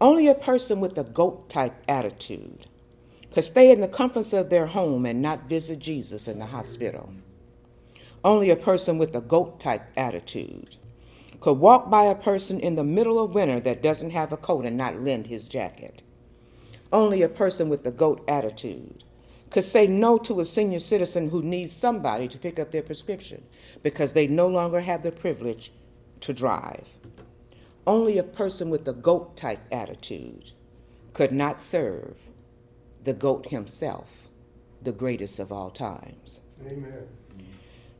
Only 0.00 0.28
a 0.28 0.34
person 0.34 0.80
with 0.80 0.96
a 0.98 1.04
goat 1.04 1.48
type 1.48 1.74
attitude 1.88 2.66
could 3.32 3.44
stay 3.44 3.70
in 3.70 3.80
the 3.80 3.88
comforts 3.88 4.32
of 4.32 4.50
their 4.50 4.66
home 4.66 5.06
and 5.06 5.20
not 5.20 5.48
visit 5.48 5.78
Jesus 5.78 6.28
in 6.28 6.38
the 6.38 6.46
hospital. 6.46 7.12
Only 8.22 8.50
a 8.50 8.56
person 8.56 8.96
with 8.96 9.14
a 9.14 9.20
goat 9.20 9.60
type 9.60 9.86
attitude 9.96 10.76
could 11.44 11.58
walk 11.58 11.90
by 11.90 12.04
a 12.04 12.14
person 12.14 12.58
in 12.58 12.74
the 12.74 12.82
middle 12.82 13.22
of 13.22 13.34
winter 13.34 13.60
that 13.60 13.82
doesn't 13.82 14.12
have 14.12 14.32
a 14.32 14.36
coat 14.38 14.64
and 14.64 14.78
not 14.78 14.98
lend 15.02 15.26
his 15.26 15.46
jacket. 15.46 16.02
Only 16.90 17.20
a 17.20 17.28
person 17.28 17.68
with 17.68 17.84
the 17.84 17.90
goat 17.90 18.24
attitude 18.26 19.04
could 19.50 19.64
say 19.64 19.86
no 19.86 20.16
to 20.16 20.40
a 20.40 20.46
senior 20.46 20.78
citizen 20.78 21.28
who 21.28 21.42
needs 21.42 21.70
somebody 21.70 22.28
to 22.28 22.38
pick 22.38 22.58
up 22.58 22.70
their 22.72 22.82
prescription 22.82 23.44
because 23.82 24.14
they 24.14 24.26
no 24.26 24.48
longer 24.48 24.80
have 24.80 25.02
the 25.02 25.12
privilege 25.12 25.70
to 26.20 26.32
drive. 26.32 26.88
Only 27.86 28.16
a 28.16 28.22
person 28.24 28.70
with 28.70 28.86
the 28.86 28.94
goat 28.94 29.36
type 29.36 29.60
attitude 29.70 30.52
could 31.12 31.30
not 31.30 31.60
serve 31.60 32.16
the 33.02 33.12
goat 33.12 33.50
himself, 33.50 34.30
the 34.80 34.92
greatest 34.92 35.38
of 35.38 35.52
all 35.52 35.68
times. 35.68 36.40
Amen. 36.66 37.06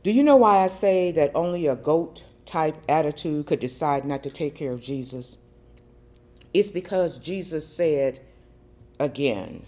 Do 0.01 0.09
you 0.09 0.23
know 0.23 0.35
why 0.35 0.63
I 0.63 0.67
say 0.67 1.11
that 1.11 1.29
only 1.35 1.67
a 1.67 1.75
goat 1.75 2.23
type 2.55 2.81
attitude 2.87 3.45
could 3.45 3.59
decide 3.59 4.05
not 4.05 4.23
to 4.23 4.29
take 4.29 4.55
care 4.55 4.71
of 4.71 4.79
Jesus? 4.79 5.37
It's 6.53 6.71
because 6.71 7.17
Jesus 7.17 7.67
said 7.67 8.21
again, 8.97 9.65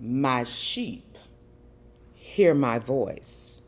My 0.00 0.42
sheep 0.42 1.16
hear 2.14 2.52
my 2.52 2.80
voice. 2.80 3.62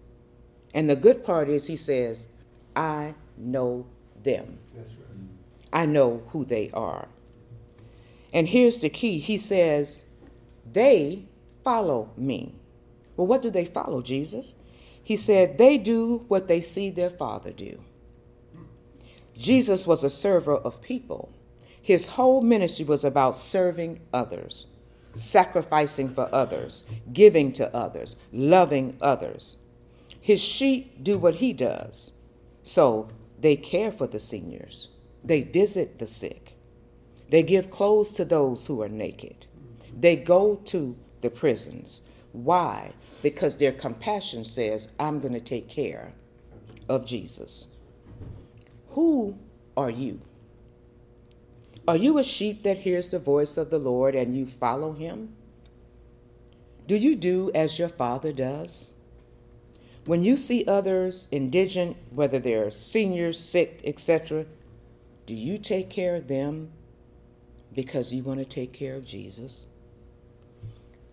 And 0.74 0.90
the 0.90 0.96
good 0.96 1.22
part 1.22 1.48
is, 1.48 1.68
he 1.68 1.76
says, 1.76 2.26
I 2.74 3.14
know 3.36 3.86
them. 4.24 4.58
Right. 4.74 4.86
I 5.72 5.86
know 5.86 6.24
who 6.30 6.44
they 6.44 6.68
are. 6.72 7.06
And 8.32 8.48
here's 8.48 8.78
the 8.80 8.88
key 8.88 9.20
He 9.20 9.38
says, 9.38 10.02
They 10.72 11.26
follow 11.62 12.10
me. 12.16 12.56
Well, 13.16 13.28
what 13.28 13.42
do 13.42 13.50
they 13.50 13.64
follow, 13.64 14.02
Jesus? 14.02 14.56
He 15.04 15.16
said, 15.16 15.58
They 15.58 15.78
do 15.78 16.24
what 16.26 16.48
they 16.48 16.60
see 16.60 16.90
their 16.90 17.10
father 17.10 17.52
do. 17.52 17.78
Jesus 19.42 19.88
was 19.88 20.04
a 20.04 20.10
server 20.10 20.56
of 20.56 20.80
people. 20.80 21.32
His 21.82 22.06
whole 22.06 22.42
ministry 22.42 22.84
was 22.84 23.04
about 23.04 23.34
serving 23.34 24.00
others, 24.12 24.66
sacrificing 25.14 26.14
for 26.14 26.32
others, 26.32 26.84
giving 27.12 27.52
to 27.54 27.74
others, 27.74 28.14
loving 28.32 28.96
others. 29.00 29.56
His 30.20 30.40
sheep 30.40 31.02
do 31.02 31.18
what 31.18 31.34
he 31.36 31.52
does. 31.52 32.12
So 32.62 33.08
they 33.40 33.56
care 33.56 33.90
for 33.90 34.06
the 34.06 34.20
seniors, 34.20 34.90
they 35.24 35.40
visit 35.40 35.98
the 35.98 36.06
sick, 36.06 36.56
they 37.28 37.42
give 37.42 37.68
clothes 37.68 38.12
to 38.12 38.24
those 38.24 38.68
who 38.68 38.80
are 38.80 38.88
naked, 38.88 39.48
they 39.98 40.14
go 40.14 40.54
to 40.66 40.96
the 41.20 41.30
prisons. 41.30 42.02
Why? 42.30 42.92
Because 43.20 43.56
their 43.56 43.72
compassion 43.72 44.44
says, 44.44 44.88
I'm 45.00 45.18
going 45.18 45.34
to 45.34 45.40
take 45.40 45.68
care 45.68 46.12
of 46.88 47.04
Jesus. 47.04 47.71
Who 48.92 49.38
are 49.76 49.90
you? 49.90 50.20
Are 51.88 51.96
you 51.96 52.18
a 52.18 52.22
sheep 52.22 52.62
that 52.62 52.78
hears 52.78 53.10
the 53.10 53.18
voice 53.18 53.56
of 53.56 53.70
the 53.70 53.78
Lord 53.78 54.14
and 54.14 54.36
you 54.36 54.46
follow 54.46 54.92
him? 54.92 55.34
Do 56.86 56.96
you 56.96 57.16
do 57.16 57.50
as 57.54 57.78
your 57.78 57.88
father 57.88 58.32
does? 58.32 58.92
When 60.04 60.22
you 60.22 60.36
see 60.36 60.64
others 60.66 61.28
indigent, 61.30 61.96
whether 62.10 62.38
they're 62.38 62.70
seniors, 62.70 63.38
sick, 63.38 63.80
etc., 63.84 64.46
do 65.26 65.34
you 65.34 65.58
take 65.58 65.88
care 65.88 66.16
of 66.16 66.28
them 66.28 66.72
because 67.72 68.12
you 68.12 68.22
want 68.22 68.40
to 68.40 68.44
take 68.44 68.72
care 68.72 68.96
of 68.96 69.04
Jesus? 69.04 69.68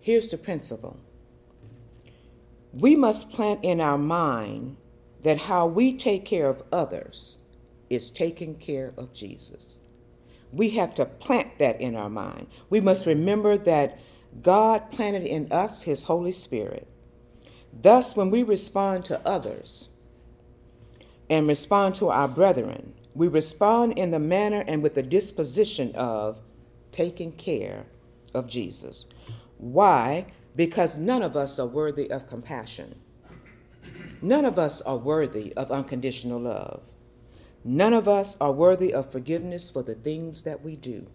Here's 0.01 0.29
the 0.29 0.37
principle 0.37 0.97
we 2.73 2.95
must 2.95 3.31
plant 3.31 3.63
in 3.63 3.79
our 3.81 3.97
mind 3.97 4.77
that 5.23 5.37
how 5.37 5.65
we 5.65 5.95
take 5.95 6.25
care 6.25 6.47
of 6.47 6.63
others 6.71 7.39
is 7.89 8.11
taking 8.11 8.55
care 8.55 8.93
of 8.97 9.13
Jesus. 9.13 9.81
We 10.51 10.71
have 10.71 10.93
to 10.95 11.05
plant 11.05 11.59
that 11.59 11.79
in 11.79 11.95
our 11.95 12.09
mind. 12.09 12.47
We 12.69 12.81
must 12.81 13.05
remember 13.05 13.57
that 13.57 13.99
God 14.41 14.91
planted 14.91 15.23
in 15.23 15.51
us 15.51 15.83
His 15.83 16.03
Holy 16.03 16.31
Spirit. 16.31 16.87
Thus, 17.71 18.15
when 18.15 18.31
we 18.31 18.43
respond 18.43 19.05
to 19.05 19.19
others 19.27 19.89
and 21.29 21.47
respond 21.47 21.95
to 21.95 22.09
our 22.09 22.27
brethren, 22.27 22.93
we 23.13 23.27
respond 23.27 23.97
in 23.97 24.11
the 24.11 24.19
manner 24.19 24.63
and 24.67 24.81
with 24.81 24.95
the 24.95 25.03
disposition 25.03 25.93
of 25.95 26.39
taking 26.91 27.31
care 27.31 27.85
of 28.33 28.47
Jesus. 28.47 29.05
Why? 29.57 30.27
Because 30.55 30.97
none 30.97 31.21
of 31.21 31.35
us 31.35 31.59
are 31.59 31.67
worthy 31.67 32.09
of 32.09 32.27
compassion. 32.27 32.99
None 34.21 34.45
of 34.45 34.57
us 34.59 34.81
are 34.81 34.97
worthy 34.97 35.53
of 35.53 35.71
unconditional 35.71 36.39
love. 36.39 36.81
None 37.63 37.93
of 37.93 38.07
us 38.07 38.37
are 38.39 38.51
worthy 38.51 38.93
of 38.93 39.11
forgiveness 39.11 39.69
for 39.69 39.83
the 39.83 39.95
things 39.95 40.43
that 40.43 40.63
we 40.63 40.75
do. 40.75 41.07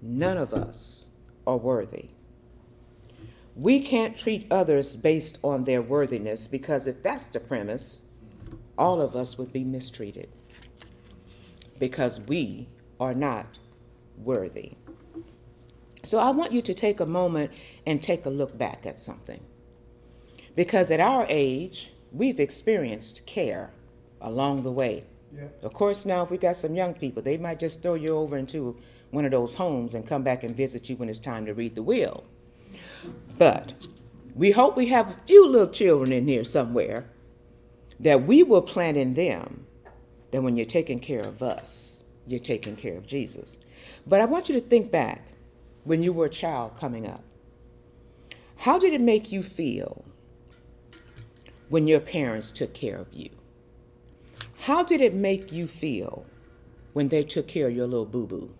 None 0.00 0.38
of 0.38 0.52
us 0.52 1.10
are 1.46 1.58
worthy. 1.58 2.10
We 3.54 3.80
can't 3.80 4.16
treat 4.16 4.50
others 4.50 4.96
based 4.96 5.38
on 5.42 5.64
their 5.64 5.82
worthiness 5.82 6.48
because 6.48 6.86
if 6.86 7.02
that's 7.02 7.26
the 7.26 7.40
premise, 7.40 8.00
all 8.78 9.02
of 9.02 9.14
us 9.14 9.36
would 9.36 9.52
be 9.52 9.64
mistreated 9.64 10.30
because 11.78 12.18
we 12.20 12.68
are 12.98 13.14
not 13.14 13.58
worthy. 14.16 14.72
So 16.04 16.18
I 16.18 16.30
want 16.30 16.52
you 16.52 16.62
to 16.62 16.74
take 16.74 17.00
a 17.00 17.06
moment 17.06 17.50
and 17.86 18.02
take 18.02 18.24
a 18.24 18.30
look 18.30 18.56
back 18.56 18.86
at 18.86 18.98
something. 18.98 19.42
Because 20.56 20.90
at 20.90 21.00
our 21.00 21.26
age, 21.28 21.92
we've 22.10 22.40
experienced 22.40 23.26
care 23.26 23.72
along 24.22 24.62
the 24.62 24.72
way. 24.72 25.04
Yeah. 25.34 25.48
Of 25.62 25.72
course, 25.72 26.04
now 26.04 26.22
if 26.22 26.30
we 26.30 26.38
got 26.38 26.56
some 26.56 26.74
young 26.74 26.94
people, 26.94 27.22
they 27.22 27.38
might 27.38 27.58
just 27.58 27.82
throw 27.82 27.94
you 27.94 28.16
over 28.16 28.36
into 28.36 28.76
one 29.10 29.24
of 29.24 29.30
those 29.30 29.54
homes 29.54 29.94
and 29.94 30.06
come 30.06 30.22
back 30.22 30.42
and 30.42 30.56
visit 30.56 30.88
you 30.88 30.96
when 30.96 31.08
it's 31.08 31.18
time 31.18 31.46
to 31.46 31.54
read 31.54 31.74
the 31.74 31.82
will. 31.82 32.24
But 33.38 33.74
we 34.34 34.52
hope 34.52 34.76
we 34.76 34.86
have 34.86 35.10
a 35.10 35.20
few 35.26 35.46
little 35.46 35.68
children 35.68 36.12
in 36.12 36.26
here 36.26 36.44
somewhere 36.44 37.06
that 38.00 38.24
we 38.24 38.42
will 38.42 38.62
plant 38.62 38.96
in 38.96 39.14
them 39.14 39.66
that 40.30 40.42
when 40.42 40.56
you're 40.56 40.66
taking 40.66 40.98
care 40.98 41.20
of 41.20 41.42
us, 41.42 42.04
you're 42.26 42.40
taking 42.40 42.76
care 42.76 42.96
of 42.96 43.06
Jesus. 43.06 43.58
But 44.06 44.20
I 44.20 44.24
want 44.24 44.48
you 44.48 44.54
to 44.54 44.66
think 44.66 44.90
back 44.90 45.26
when 45.84 46.02
you 46.02 46.12
were 46.12 46.26
a 46.26 46.30
child 46.30 46.78
coming 46.78 47.06
up. 47.06 47.22
How 48.56 48.78
did 48.78 48.92
it 48.92 49.00
make 49.00 49.32
you 49.32 49.42
feel 49.42 50.04
when 51.68 51.86
your 51.86 52.00
parents 52.00 52.50
took 52.50 52.74
care 52.74 52.96
of 52.96 53.12
you? 53.12 53.30
How 54.66 54.84
did 54.84 55.00
it 55.00 55.12
make 55.12 55.50
you 55.50 55.66
feel 55.66 56.24
when 56.92 57.08
they 57.08 57.24
took 57.24 57.48
care 57.48 57.66
of 57.66 57.74
your 57.74 57.88
little 57.88 58.06
boo 58.06 58.28
boo, 58.28 58.54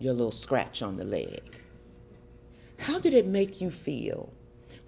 your 0.00 0.12
little 0.12 0.32
scratch 0.32 0.82
on 0.82 0.96
the 0.96 1.04
leg? 1.04 1.62
How 2.78 2.98
did 2.98 3.14
it 3.14 3.28
make 3.28 3.60
you 3.60 3.70
feel 3.70 4.32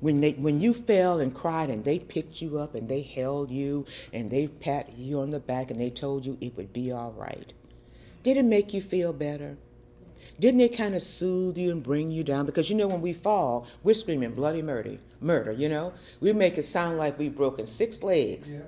when 0.00 0.16
they 0.16 0.32
when 0.32 0.60
you 0.60 0.74
fell 0.74 1.20
and 1.20 1.32
cried 1.32 1.70
and 1.70 1.84
they 1.84 2.00
picked 2.00 2.42
you 2.42 2.58
up 2.58 2.74
and 2.74 2.88
they 2.88 3.02
held 3.02 3.50
you 3.50 3.86
and 4.12 4.32
they 4.32 4.48
patted 4.48 4.98
you 4.98 5.20
on 5.20 5.30
the 5.30 5.38
back 5.38 5.70
and 5.70 5.80
they 5.80 5.90
told 5.90 6.26
you 6.26 6.36
it 6.40 6.56
would 6.56 6.72
be 6.72 6.90
all 6.90 7.12
right? 7.12 7.52
Did 8.24 8.36
it 8.36 8.44
make 8.44 8.74
you 8.74 8.80
feel 8.80 9.12
better? 9.12 9.58
Didn't 10.40 10.58
it 10.58 10.76
kind 10.76 10.96
of 10.96 11.02
soothe 11.02 11.56
you 11.56 11.70
and 11.70 11.84
bring 11.84 12.10
you 12.10 12.24
down? 12.24 12.46
Because 12.46 12.68
you 12.68 12.74
know, 12.74 12.88
when 12.88 13.00
we 13.00 13.12
fall, 13.12 13.68
we're 13.84 13.94
screaming 13.94 14.32
bloody 14.32 14.60
murder, 14.60 14.98
murder, 15.20 15.52
you 15.52 15.68
know? 15.68 15.92
We 16.18 16.32
make 16.32 16.58
it 16.58 16.64
sound 16.64 16.98
like 16.98 17.16
we've 17.16 17.36
broken 17.36 17.68
six 17.68 18.02
legs 18.02 18.60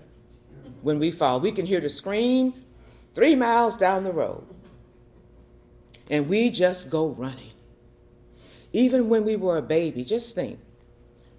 when 0.84 0.98
we 0.98 1.10
fall. 1.10 1.40
We 1.40 1.50
can 1.50 1.66
hear 1.66 1.80
the 1.80 1.88
scream 1.88 2.54
three 3.14 3.34
miles 3.34 3.76
down 3.76 4.04
the 4.04 4.12
road. 4.12 4.46
And 6.10 6.28
we 6.28 6.50
just 6.50 6.90
go 6.90 7.08
running. 7.08 7.52
Even 8.72 9.08
when 9.08 9.24
we 9.24 9.34
were 9.34 9.56
a 9.56 9.62
baby, 9.62 10.04
just 10.04 10.34
think 10.34 10.60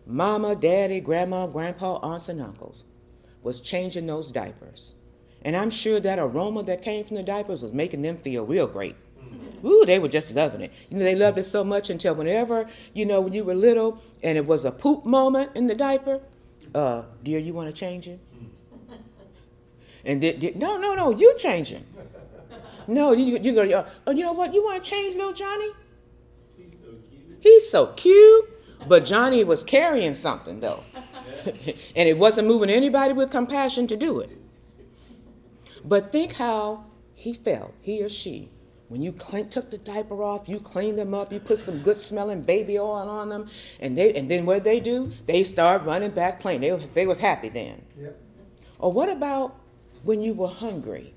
mama, 0.08 0.56
daddy, 0.56 1.00
grandma, 1.00 1.46
grandpa, 1.46 2.00
aunts, 2.02 2.28
and 2.28 2.42
uncles 2.42 2.84
was 3.44 3.62
changing 3.62 4.08
those 4.08 4.32
diapers. 4.32 4.96
And 5.44 5.56
I'm 5.56 5.70
sure 5.70 6.00
that 6.00 6.18
aroma 6.18 6.64
that 6.64 6.82
came 6.82 7.06
from 7.06 7.18
the 7.18 7.24
diapers 7.24 7.62
was 7.62 7.72
making 7.72 8.02
them 8.02 8.18
feel 8.18 8.46
real 8.46 8.66
great. 8.66 8.96
Ooh, 9.64 9.84
they 9.86 10.00
were 10.00 10.08
just 10.08 10.32
loving 10.32 10.62
it. 10.62 10.72
You 10.90 10.98
know, 10.98 11.04
they 11.04 11.16
loved 11.16 11.38
it 11.38 11.44
so 11.44 11.64
much 11.64 11.92
until 11.92 12.16
whenever, 12.16 12.68
you 12.94 13.06
know, 13.06 13.22
when 13.22 13.34
you 13.34 13.44
were 13.44 13.54
little 13.54 14.02
and 14.24 14.38
it 14.38 14.46
was 14.46 14.66
a 14.66 14.72
poop 14.72 15.06
moment 15.06 15.52
in 15.56 15.68
the 15.68 15.76
diaper, 15.76 16.22
uh, 16.74 17.04
dear, 17.22 17.38
you 17.38 17.54
want 17.54 17.68
to 17.68 17.74
change 17.74 18.08
it? 18.08 18.20
And 20.06 20.22
then, 20.22 20.40
no, 20.56 20.78
no, 20.78 20.94
no, 20.94 21.10
you 21.12 21.36
changing. 21.38 21.86
No, 22.88 23.12
you 23.14 23.40
you 23.40 23.54
go. 23.54 23.86
Oh, 24.06 24.12
you 24.12 24.24
know 24.24 24.34
what? 24.34 24.54
You 24.54 24.64
want 24.64 24.84
to 24.84 24.90
change, 24.90 25.16
little 25.16 25.34
Johnny? 25.34 25.72
He's 27.40 27.70
so 27.70 27.88
cute, 27.88 28.50
but 28.88 29.06
Johnny 29.06 29.44
was 29.44 29.64
carrying 29.64 30.14
something 30.14 30.60
though, 30.60 30.82
and 31.96 32.08
it 32.10 32.18
wasn't 32.18 32.48
moving 32.48 32.70
anybody 32.70 33.14
with 33.14 33.32
compassion 33.32 33.88
to 33.88 33.98
do 33.98 34.20
it. 34.20 34.30
But 35.84 36.12
think 36.12 36.34
how 36.34 36.86
he 37.14 37.34
felt, 37.34 37.74
he 37.82 38.04
or 38.04 38.10
she, 38.10 38.50
when 38.88 39.02
you 39.02 39.12
clean, 39.12 39.50
took 39.50 39.72
the 39.72 39.78
diaper 39.78 40.24
off, 40.24 40.48
you 40.50 40.60
cleaned 40.60 40.98
them 40.98 41.14
up, 41.14 41.32
you 41.32 41.40
put 41.40 41.60
some 41.60 41.80
good 41.80 42.00
smelling 42.00 42.42
baby 42.42 42.78
oil 42.78 43.10
on 43.10 43.30
them, 43.30 43.50
and 43.80 43.98
they 43.98 44.14
and 44.14 44.30
then 44.30 44.46
what 44.46 44.64
they 44.64 44.80
do? 44.80 45.12
They 45.26 45.44
start 45.44 45.84
running 45.84 46.12
back 46.12 46.40
playing. 46.40 46.62
They 46.62 46.76
they 46.94 47.08
was 47.08 47.20
happy 47.20 47.50
then. 47.50 47.84
Yep. 48.00 48.22
Or 48.78 48.92
what 48.92 49.10
about 49.10 49.56
when 50.06 50.22
you 50.22 50.34
were 50.36 50.48
hungry 50.48 51.14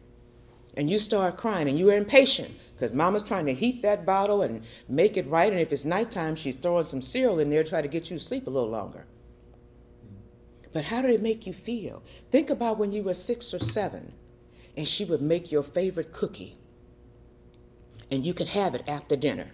and 0.74 0.90
you 0.90 0.98
start 0.98 1.36
crying 1.36 1.68
and 1.68 1.78
you 1.78 1.86
were 1.86 1.96
impatient 1.96 2.50
because 2.74 2.94
mama's 2.94 3.22
trying 3.22 3.44
to 3.44 3.54
heat 3.54 3.82
that 3.82 4.06
bottle 4.06 4.40
and 4.40 4.64
make 4.88 5.16
it 5.16 5.28
right, 5.28 5.52
and 5.52 5.60
if 5.60 5.72
it's 5.72 5.84
nighttime, 5.84 6.34
she's 6.34 6.56
throwing 6.56 6.84
some 6.84 7.02
cereal 7.02 7.38
in 7.38 7.50
there 7.50 7.62
to 7.62 7.68
try 7.68 7.82
to 7.82 7.88
get 7.88 8.10
you 8.10 8.16
to 8.16 8.24
sleep 8.24 8.46
a 8.46 8.50
little 8.50 8.68
longer. 8.70 9.06
But 10.72 10.84
how 10.84 11.02
did 11.02 11.10
it 11.10 11.22
make 11.22 11.46
you 11.46 11.52
feel? 11.52 12.02
Think 12.30 12.50
about 12.50 12.78
when 12.78 12.90
you 12.90 13.02
were 13.02 13.14
six 13.14 13.52
or 13.52 13.58
seven 13.58 14.14
and 14.76 14.88
she 14.88 15.04
would 15.04 15.20
make 15.20 15.52
your 15.52 15.62
favorite 15.62 16.12
cookie 16.12 16.56
and 18.10 18.24
you 18.24 18.32
could 18.32 18.48
have 18.48 18.74
it 18.74 18.84
after 18.88 19.16
dinner. 19.16 19.48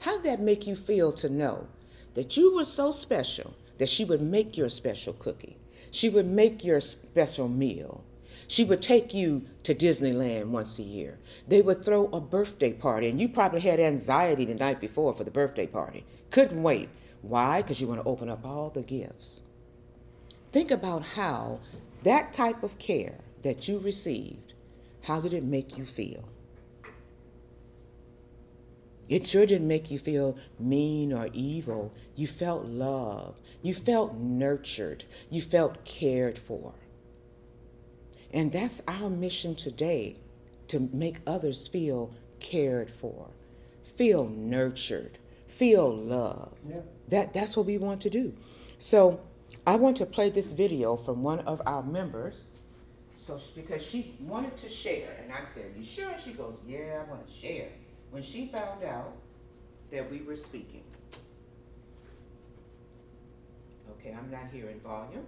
How 0.00 0.14
did 0.14 0.22
that 0.22 0.40
make 0.40 0.66
you 0.66 0.76
feel 0.76 1.12
to 1.12 1.28
know 1.28 1.68
that 2.14 2.36
you 2.38 2.54
were 2.54 2.64
so 2.64 2.90
special 2.90 3.54
that 3.78 3.90
she 3.90 4.04
would 4.04 4.22
make 4.22 4.56
your 4.56 4.70
special 4.70 5.12
cookie? 5.12 5.58
She 5.90 6.08
would 6.08 6.26
make 6.26 6.64
your 6.64 6.80
special 6.80 7.48
meal. 7.48 8.04
She 8.50 8.64
would 8.64 8.82
take 8.82 9.14
you 9.14 9.46
to 9.62 9.76
Disneyland 9.76 10.46
once 10.46 10.80
a 10.80 10.82
year. 10.82 11.20
They 11.46 11.62
would 11.62 11.84
throw 11.84 12.06
a 12.06 12.20
birthday 12.20 12.72
party, 12.72 13.08
and 13.08 13.20
you 13.20 13.28
probably 13.28 13.60
had 13.60 13.78
anxiety 13.78 14.44
the 14.44 14.54
night 14.56 14.80
before 14.80 15.14
for 15.14 15.22
the 15.22 15.30
birthday 15.30 15.68
party. 15.68 16.04
Couldn't 16.32 16.60
wait. 16.60 16.88
Why? 17.22 17.62
Because 17.62 17.80
you 17.80 17.86
want 17.86 18.02
to 18.02 18.08
open 18.08 18.28
up 18.28 18.44
all 18.44 18.68
the 18.68 18.82
gifts. 18.82 19.42
Think 20.50 20.72
about 20.72 21.04
how 21.04 21.60
that 22.02 22.32
type 22.32 22.64
of 22.64 22.76
care 22.80 23.18
that 23.42 23.68
you 23.68 23.78
received, 23.78 24.54
how 25.04 25.20
did 25.20 25.32
it 25.32 25.44
make 25.44 25.78
you 25.78 25.84
feel? 25.84 26.28
It 29.08 29.28
sure 29.28 29.46
didn't 29.46 29.68
make 29.68 29.92
you 29.92 29.98
feel 30.00 30.36
mean 30.58 31.12
or 31.12 31.28
evil. 31.32 31.92
You 32.16 32.26
felt 32.26 32.64
loved. 32.64 33.40
You 33.62 33.74
felt 33.74 34.16
nurtured. 34.16 35.04
You 35.30 35.40
felt 35.40 35.84
cared 35.84 36.36
for. 36.36 36.74
And 38.32 38.52
that's 38.52 38.82
our 38.86 39.10
mission 39.10 39.54
today 39.54 40.16
to 40.68 40.88
make 40.92 41.18
others 41.26 41.66
feel 41.66 42.14
cared 42.38 42.90
for, 42.90 43.28
feel 43.82 44.28
nurtured, 44.28 45.18
feel 45.48 45.94
loved. 45.94 46.56
Yeah. 46.68 46.76
That, 47.08 47.32
that's 47.32 47.56
what 47.56 47.66
we 47.66 47.76
want 47.76 48.00
to 48.02 48.10
do. 48.10 48.34
So 48.78 49.20
I 49.66 49.76
want 49.76 49.96
to 49.98 50.06
play 50.06 50.30
this 50.30 50.52
video 50.52 50.96
from 50.96 51.22
one 51.22 51.40
of 51.40 51.60
our 51.66 51.82
members. 51.82 52.46
So 53.16 53.38
because 53.54 53.82
she 53.82 54.14
wanted 54.20 54.56
to 54.58 54.68
share, 54.68 55.16
and 55.22 55.32
I 55.32 55.44
said, 55.44 55.72
"You 55.76 55.84
sure?" 55.84 56.12
She 56.24 56.32
goes, 56.32 56.56
"Yeah, 56.66 57.02
I 57.04 57.10
want 57.10 57.26
to 57.26 57.32
share." 57.32 57.68
When 58.10 58.22
she 58.22 58.46
found 58.46 58.82
out 58.82 59.12
that 59.92 60.10
we 60.10 60.22
were 60.22 60.36
speaking. 60.36 60.82
Okay, 63.90 64.16
I'm 64.18 64.30
not 64.30 64.48
hearing 64.52 64.80
volume. 64.80 65.26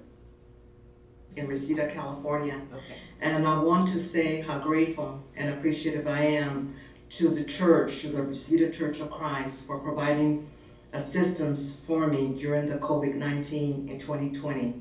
In 1.37 1.47
Reseda, 1.47 1.91
California. 1.93 2.61
Okay. 2.73 2.97
And 3.21 3.47
I 3.47 3.59
want 3.61 3.93
to 3.93 4.03
say 4.03 4.41
how 4.41 4.59
grateful 4.59 5.23
and 5.37 5.51
appreciative 5.51 6.07
I 6.07 6.25
am 6.25 6.75
to 7.11 7.29
the 7.29 7.45
church, 7.45 8.01
to 8.01 8.09
the 8.09 8.23
Reseda 8.23 8.71
Church 8.71 9.01
of 9.01 9.11
Christ, 9.11 9.67
for 9.67 9.79
providing 9.79 10.49
assistance 10.93 11.77
for 11.87 12.07
me 12.07 12.39
during 12.39 12.69
the 12.69 12.77
COVID 12.77 13.15
19 13.15 13.89
in 13.89 13.99
2020. 13.99 14.75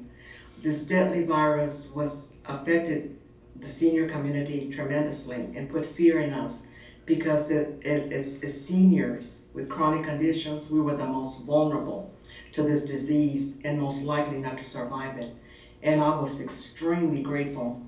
This 0.61 0.83
deadly 0.83 1.23
virus 1.23 1.87
was 1.93 2.33
affected 2.45 3.17
the 3.59 3.69
senior 3.69 4.09
community 4.09 4.71
tremendously 4.73 5.47
and 5.55 5.69
put 5.69 5.95
fear 5.95 6.19
in 6.21 6.33
us 6.33 6.67
because 7.05 7.51
it, 7.51 7.79
it 7.83 8.11
is 8.11 8.43
as 8.43 8.65
seniors 8.65 9.45
with 9.53 9.69
chronic 9.69 10.05
conditions, 10.05 10.69
we 10.69 10.79
were 10.79 10.95
the 10.95 11.05
most 11.05 11.43
vulnerable 11.45 12.13
to 12.53 12.63
this 12.63 12.85
disease 12.85 13.57
and 13.63 13.79
most 13.79 14.03
likely 14.03 14.37
not 14.37 14.57
to 14.57 14.65
survive 14.65 15.17
it 15.17 15.35
and 15.83 16.01
I 16.01 16.19
was 16.19 16.41
extremely 16.41 17.21
grateful 17.21 17.81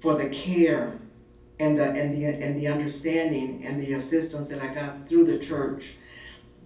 for 0.00 0.16
the 0.16 0.28
care 0.28 0.98
and 1.58 1.78
the 1.78 1.84
and 1.84 2.14
the 2.14 2.24
and 2.26 2.58
the 2.58 2.68
understanding 2.68 3.64
and 3.66 3.80
the 3.80 3.94
assistance 3.94 4.48
that 4.48 4.62
I 4.62 4.72
got 4.72 5.08
through 5.08 5.26
the 5.26 5.38
church. 5.38 5.94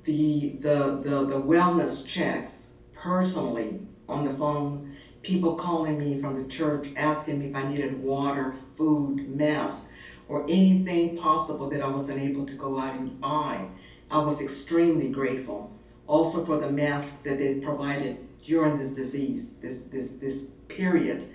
The 0.04 0.56
the 0.60 1.00
the, 1.02 1.26
the 1.26 1.40
wellness 1.40 2.06
checks 2.06 2.68
personally 2.94 3.80
on 4.08 4.24
the 4.24 4.34
phone, 4.34 4.96
people 5.22 5.54
calling 5.54 5.98
me 5.98 6.20
from 6.20 6.42
the 6.42 6.48
church 6.48 6.88
asking 6.96 7.38
me 7.38 7.46
if 7.46 7.54
I 7.54 7.66
needed 7.68 8.02
water, 8.02 8.56
food, 8.76 9.34
masks, 9.34 9.88
or 10.28 10.42
anything 10.44 11.16
possible 11.16 11.70
that 11.70 11.82
I 11.82 11.88
wasn't 11.88 12.20
able 12.20 12.44
to 12.46 12.54
go 12.54 12.78
out 12.78 12.94
and 12.94 13.20
buy. 13.20 13.66
I 14.10 14.18
was 14.18 14.40
extremely 14.40 15.08
grateful. 15.08 15.70
Also 16.06 16.44
for 16.44 16.58
the 16.58 16.70
masks 16.70 17.20
that 17.20 17.38
they 17.38 17.54
provided 17.54 18.18
during 18.44 18.78
this 18.78 18.90
disease, 18.90 19.54
this 19.60 19.84
this 19.84 20.12
this 20.12 20.46
period. 20.68 21.28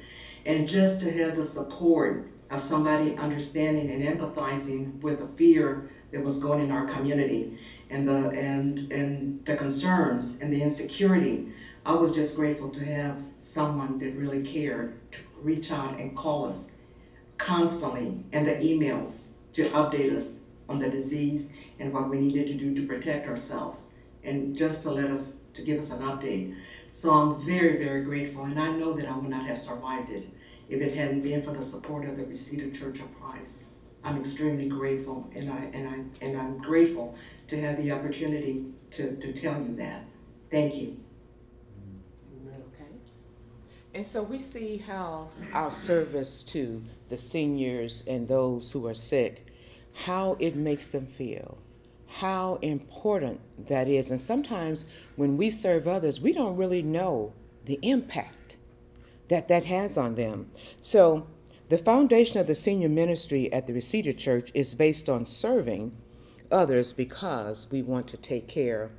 And 0.45 0.67
just 0.67 1.01
to 1.01 1.11
have 1.11 1.35
the 1.35 1.43
support 1.43 2.27
of 2.49 2.63
somebody 2.63 3.15
understanding 3.17 3.91
and 3.91 4.03
empathizing 4.03 5.01
with 5.01 5.19
the 5.19 5.27
fear 5.37 5.89
that 6.11 6.23
was 6.23 6.39
going 6.39 6.63
in 6.63 6.71
our 6.71 6.87
community 6.87 7.59
and 7.89 8.07
the 8.07 8.29
and 8.29 8.91
and 8.91 9.45
the 9.45 9.55
concerns 9.55 10.37
and 10.41 10.51
the 10.51 10.61
insecurity. 10.61 11.51
I 11.85 11.93
was 11.93 12.13
just 12.13 12.35
grateful 12.35 12.69
to 12.69 12.85
have 12.85 13.23
someone 13.41 13.97
that 13.99 14.13
really 14.15 14.43
cared 14.43 14.99
to 15.11 15.17
reach 15.41 15.71
out 15.71 15.97
and 15.99 16.15
call 16.15 16.45
us 16.45 16.67
constantly 17.37 18.23
and 18.33 18.47
the 18.47 18.55
emails 18.55 19.21
to 19.53 19.63
update 19.69 20.15
us 20.15 20.39
on 20.67 20.79
the 20.79 20.89
disease 20.89 21.51
and 21.79 21.93
what 21.93 22.09
we 22.09 22.19
needed 22.19 22.47
to 22.47 22.53
do 22.53 22.75
to 22.75 22.85
protect 22.85 23.27
ourselves 23.27 23.93
and 24.23 24.57
just 24.57 24.83
to 24.83 24.91
let 24.91 25.09
us 25.09 25.37
to 25.53 25.61
give 25.61 25.79
us 25.79 25.91
an 25.91 25.99
update. 25.99 26.55
So 26.97 27.11
I'm 27.11 27.45
very, 27.45 27.77
very 27.77 28.01
grateful, 28.01 28.45
and 28.45 28.59
I 28.59 28.71
know 28.71 28.93
that 28.93 29.07
I 29.07 29.15
would 29.15 29.29
not 29.29 29.45
have 29.45 29.61
survived 29.61 30.09
it 30.09 30.27
if 30.67 30.81
it 30.81 30.97
hadn't 30.97 31.21
been 31.21 31.43
for 31.43 31.53
the 31.53 31.63
support 31.63 32.09
of 32.09 32.17
the 32.17 32.25
Reseda 32.25 32.71
Church 32.71 33.01
of 33.01 33.21
Christ. 33.21 33.65
I'm 34.03 34.19
extremely 34.19 34.67
grateful, 34.67 35.29
and 35.35 35.47
I 35.47 35.69
and 35.75 35.87
I 35.87 36.25
and 36.25 36.35
I'm 36.35 36.57
grateful 36.57 37.13
to 37.49 37.61
have 37.61 37.77
the 37.77 37.91
opportunity 37.91 38.65
to, 38.93 39.15
to 39.15 39.31
tell 39.31 39.61
you 39.61 39.75
that. 39.75 40.05
Thank 40.49 40.73
you. 40.73 40.97
Okay. 42.73 42.89
And 43.93 44.03
so 44.03 44.23
we 44.23 44.39
see 44.39 44.77
how 44.77 45.29
our 45.53 45.69
service 45.69 46.41
to 46.45 46.83
the 47.09 47.17
seniors 47.17 48.03
and 48.07 48.27
those 48.27 48.71
who 48.71 48.87
are 48.87 48.95
sick, 48.95 49.45
how 49.93 50.35
it 50.39 50.55
makes 50.55 50.87
them 50.87 51.05
feel, 51.05 51.59
how 52.17 52.59
important 52.61 53.39
that 53.67 53.87
is. 53.87 54.11
And 54.11 54.21
sometimes 54.21 54.85
when 55.15 55.37
we 55.37 55.49
serve 55.49 55.87
others, 55.87 56.21
we 56.21 56.33
don't 56.33 56.57
really 56.57 56.83
know 56.83 57.33
the 57.65 57.79
impact 57.81 58.55
that 59.29 59.47
that 59.47 59.65
has 59.65 59.97
on 59.97 60.15
them. 60.15 60.49
So 60.79 61.27
The 61.69 61.77
foundation 61.77 62.39
of 62.39 62.47
the 62.47 62.55
senior 62.55 62.87
ministry 62.87 63.51
at 63.51 63.67
the 63.67 63.73
Reseda 63.73 64.13
Church 64.13 64.51
is 64.53 64.73
based 64.73 65.09
on 65.09 65.25
serving 65.25 65.91
others 66.49 66.93
because 66.93 67.69
we 67.69 67.81
want 67.81 68.07
to 68.07 68.17
take 68.17 68.47
care 68.47 68.91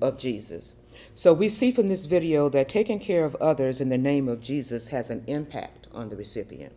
of 0.00 0.16
Jesus. 0.16 0.72
So 1.12 1.34
we 1.34 1.50
see 1.50 1.70
from 1.70 1.88
this 1.88 2.06
video 2.06 2.48
that 2.48 2.70
taking 2.70 3.00
care 3.00 3.26
of 3.26 3.34
others 3.36 3.82
in 3.82 3.90
the 3.90 3.98
name 3.98 4.28
of 4.28 4.40
Jesus 4.40 4.86
has 4.88 5.10
an 5.10 5.24
impact 5.26 5.88
on 5.92 6.08
the 6.08 6.16
recipient. 6.16 6.72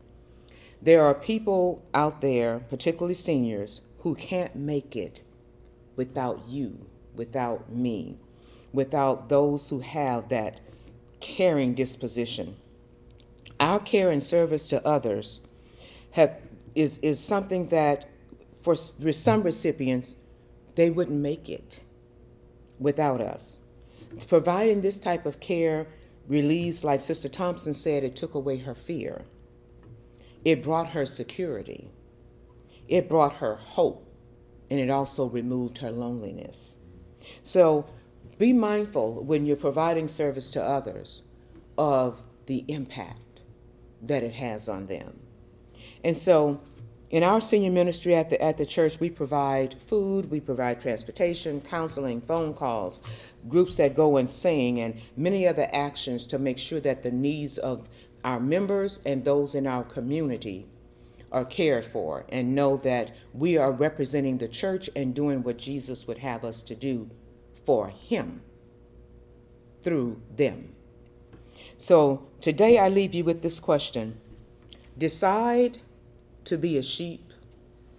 There 0.82 1.06
are 1.06 1.14
people 1.14 1.86
out 1.94 2.20
there, 2.20 2.60
particularly 2.60 3.14
seniors, 3.14 3.80
who 4.00 4.16
can't 4.16 4.56
make 4.58 4.94
it 4.94 5.24
without 5.96 6.48
you, 6.48 6.86
without 7.16 7.72
me, 7.72 8.18
without 8.72 9.30
those 9.30 9.70
who 9.70 9.80
have 9.80 10.30
that 10.30 10.60
caring 11.20 11.74
disposition. 11.74 12.56
Our 13.60 13.80
care 13.80 14.12
and 14.12 14.22
service 14.22 14.68
to 14.70 14.86
others 14.86 15.42
have, 16.12 16.40
is, 16.76 16.98
is 17.00 17.20
something 17.20 17.68
that 17.68 18.06
for 18.62 18.76
some 18.76 19.44
recipients, 19.44 20.16
they 20.76 20.90
wouldn't 20.90 21.20
make 21.20 21.50
it 21.50 21.84
without 22.80 23.22
us. 23.22 23.60
Providing 24.28 24.82
this 24.82 24.98
type 24.98 25.26
of 25.26 25.40
care 25.40 25.88
relieves, 26.28 26.84
like 26.84 27.02
Sister 27.02 27.30
Thompson 27.30 27.74
said, 27.74 28.04
it 28.04 28.16
took 28.16 28.34
away 28.34 28.58
her 28.58 28.76
fear. 28.76 29.24
It 30.46 30.64
brought 30.64 30.90
her 30.90 31.06
security. 31.06 31.90
It 32.88 33.10
brought 33.10 33.36
her 33.36 33.56
hope. 33.56 34.13
And 34.74 34.82
it 34.82 34.90
also 34.90 35.30
removed 35.30 35.78
her 35.78 35.92
loneliness. 35.92 36.78
So 37.44 37.86
be 38.40 38.54
mindful 38.54 39.24
when 39.24 39.46
you're 39.46 39.56
providing 39.56 40.08
service 40.08 40.50
to 40.50 40.64
others 40.64 41.22
of 41.78 42.24
the 42.48 42.66
impact 42.68 43.42
that 44.02 44.24
it 44.24 44.34
has 44.34 44.68
on 44.68 44.88
them. 44.88 45.20
And 46.04 46.18
so 46.18 46.60
in 47.12 47.22
our 47.22 47.40
senior 47.40 47.70
ministry 47.70 48.16
at 48.16 48.32
the, 48.32 48.42
at 48.42 48.58
the 48.58 48.66
church, 48.66 49.00
we 49.00 49.12
provide 49.12 49.80
food, 49.80 50.32
we 50.32 50.40
provide 50.40 50.80
transportation, 50.80 51.62
counseling, 51.62 52.20
phone 52.20 52.56
calls, 52.56 53.00
groups 53.48 53.78
that 53.78 53.94
go 53.94 54.18
and 54.18 54.28
sing, 54.28 54.80
and 54.80 55.00
many 55.16 55.48
other 55.48 55.70
actions 55.72 56.26
to 56.26 56.40
make 56.40 56.58
sure 56.58 56.80
that 56.80 57.04
the 57.04 57.12
needs 57.12 57.60
of 57.60 57.92
our 58.24 58.40
members 58.40 59.00
and 59.06 59.24
those 59.24 59.54
in 59.54 59.68
our 59.68 59.84
community 59.84 60.66
are 61.34 61.44
cared 61.44 61.84
for 61.84 62.26
and 62.30 62.56
know 62.56 62.78
that 62.78 63.12
we 63.34 63.58
are 63.58 63.72
representing 63.72 64.38
the 64.38 64.48
church 64.48 64.90
and 64.96 65.16
doing 65.16 65.44
what 65.44 65.58
Jesus 65.58 66.08
would 66.08 66.20
have 66.20 66.46
us 66.46 66.62
to 66.62 66.76
do 66.76 67.10
for 67.66 67.90
Him 67.90 68.42
through 69.82 70.22
them. 70.36 70.76
So 71.78 72.28
today 72.40 72.78
I 72.78 72.88
leave 72.88 73.14
you 73.14 73.24
with 73.24 73.42
this 73.42 73.60
question 73.60 74.20
Decide 74.98 75.80
to 76.46 76.58
be 76.58 76.78
a 76.78 76.84
sheep, 76.84 77.34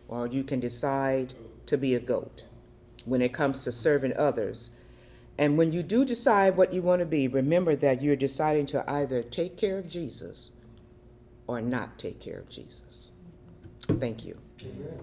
or 0.06 0.28
you 0.28 0.44
can 0.44 0.60
decide 0.60 1.34
to 1.66 1.76
be 1.76 1.94
a 1.94 2.00
goat 2.00 2.44
when 3.04 3.20
it 3.20 3.32
comes 3.32 3.64
to 3.64 3.72
serving 3.72 4.16
others. 4.16 4.70
And 5.36 5.58
when 5.58 5.72
you 5.72 5.82
do 5.82 6.04
decide 6.04 6.56
what 6.56 6.72
you 6.72 6.82
want 6.82 7.00
to 7.00 7.06
be, 7.06 7.26
remember 7.26 7.74
that 7.74 8.00
you're 8.00 8.14
deciding 8.14 8.66
to 8.66 8.88
either 8.88 9.22
take 9.22 9.56
care 9.56 9.78
of 9.78 9.88
Jesus 9.88 10.52
or 11.48 11.60
not 11.60 11.98
take 11.98 12.20
care 12.20 12.38
of 12.38 12.48
Jesus. 12.48 13.10
Thank 13.86 14.24
you. 14.24 14.36
Amen. 14.62 15.00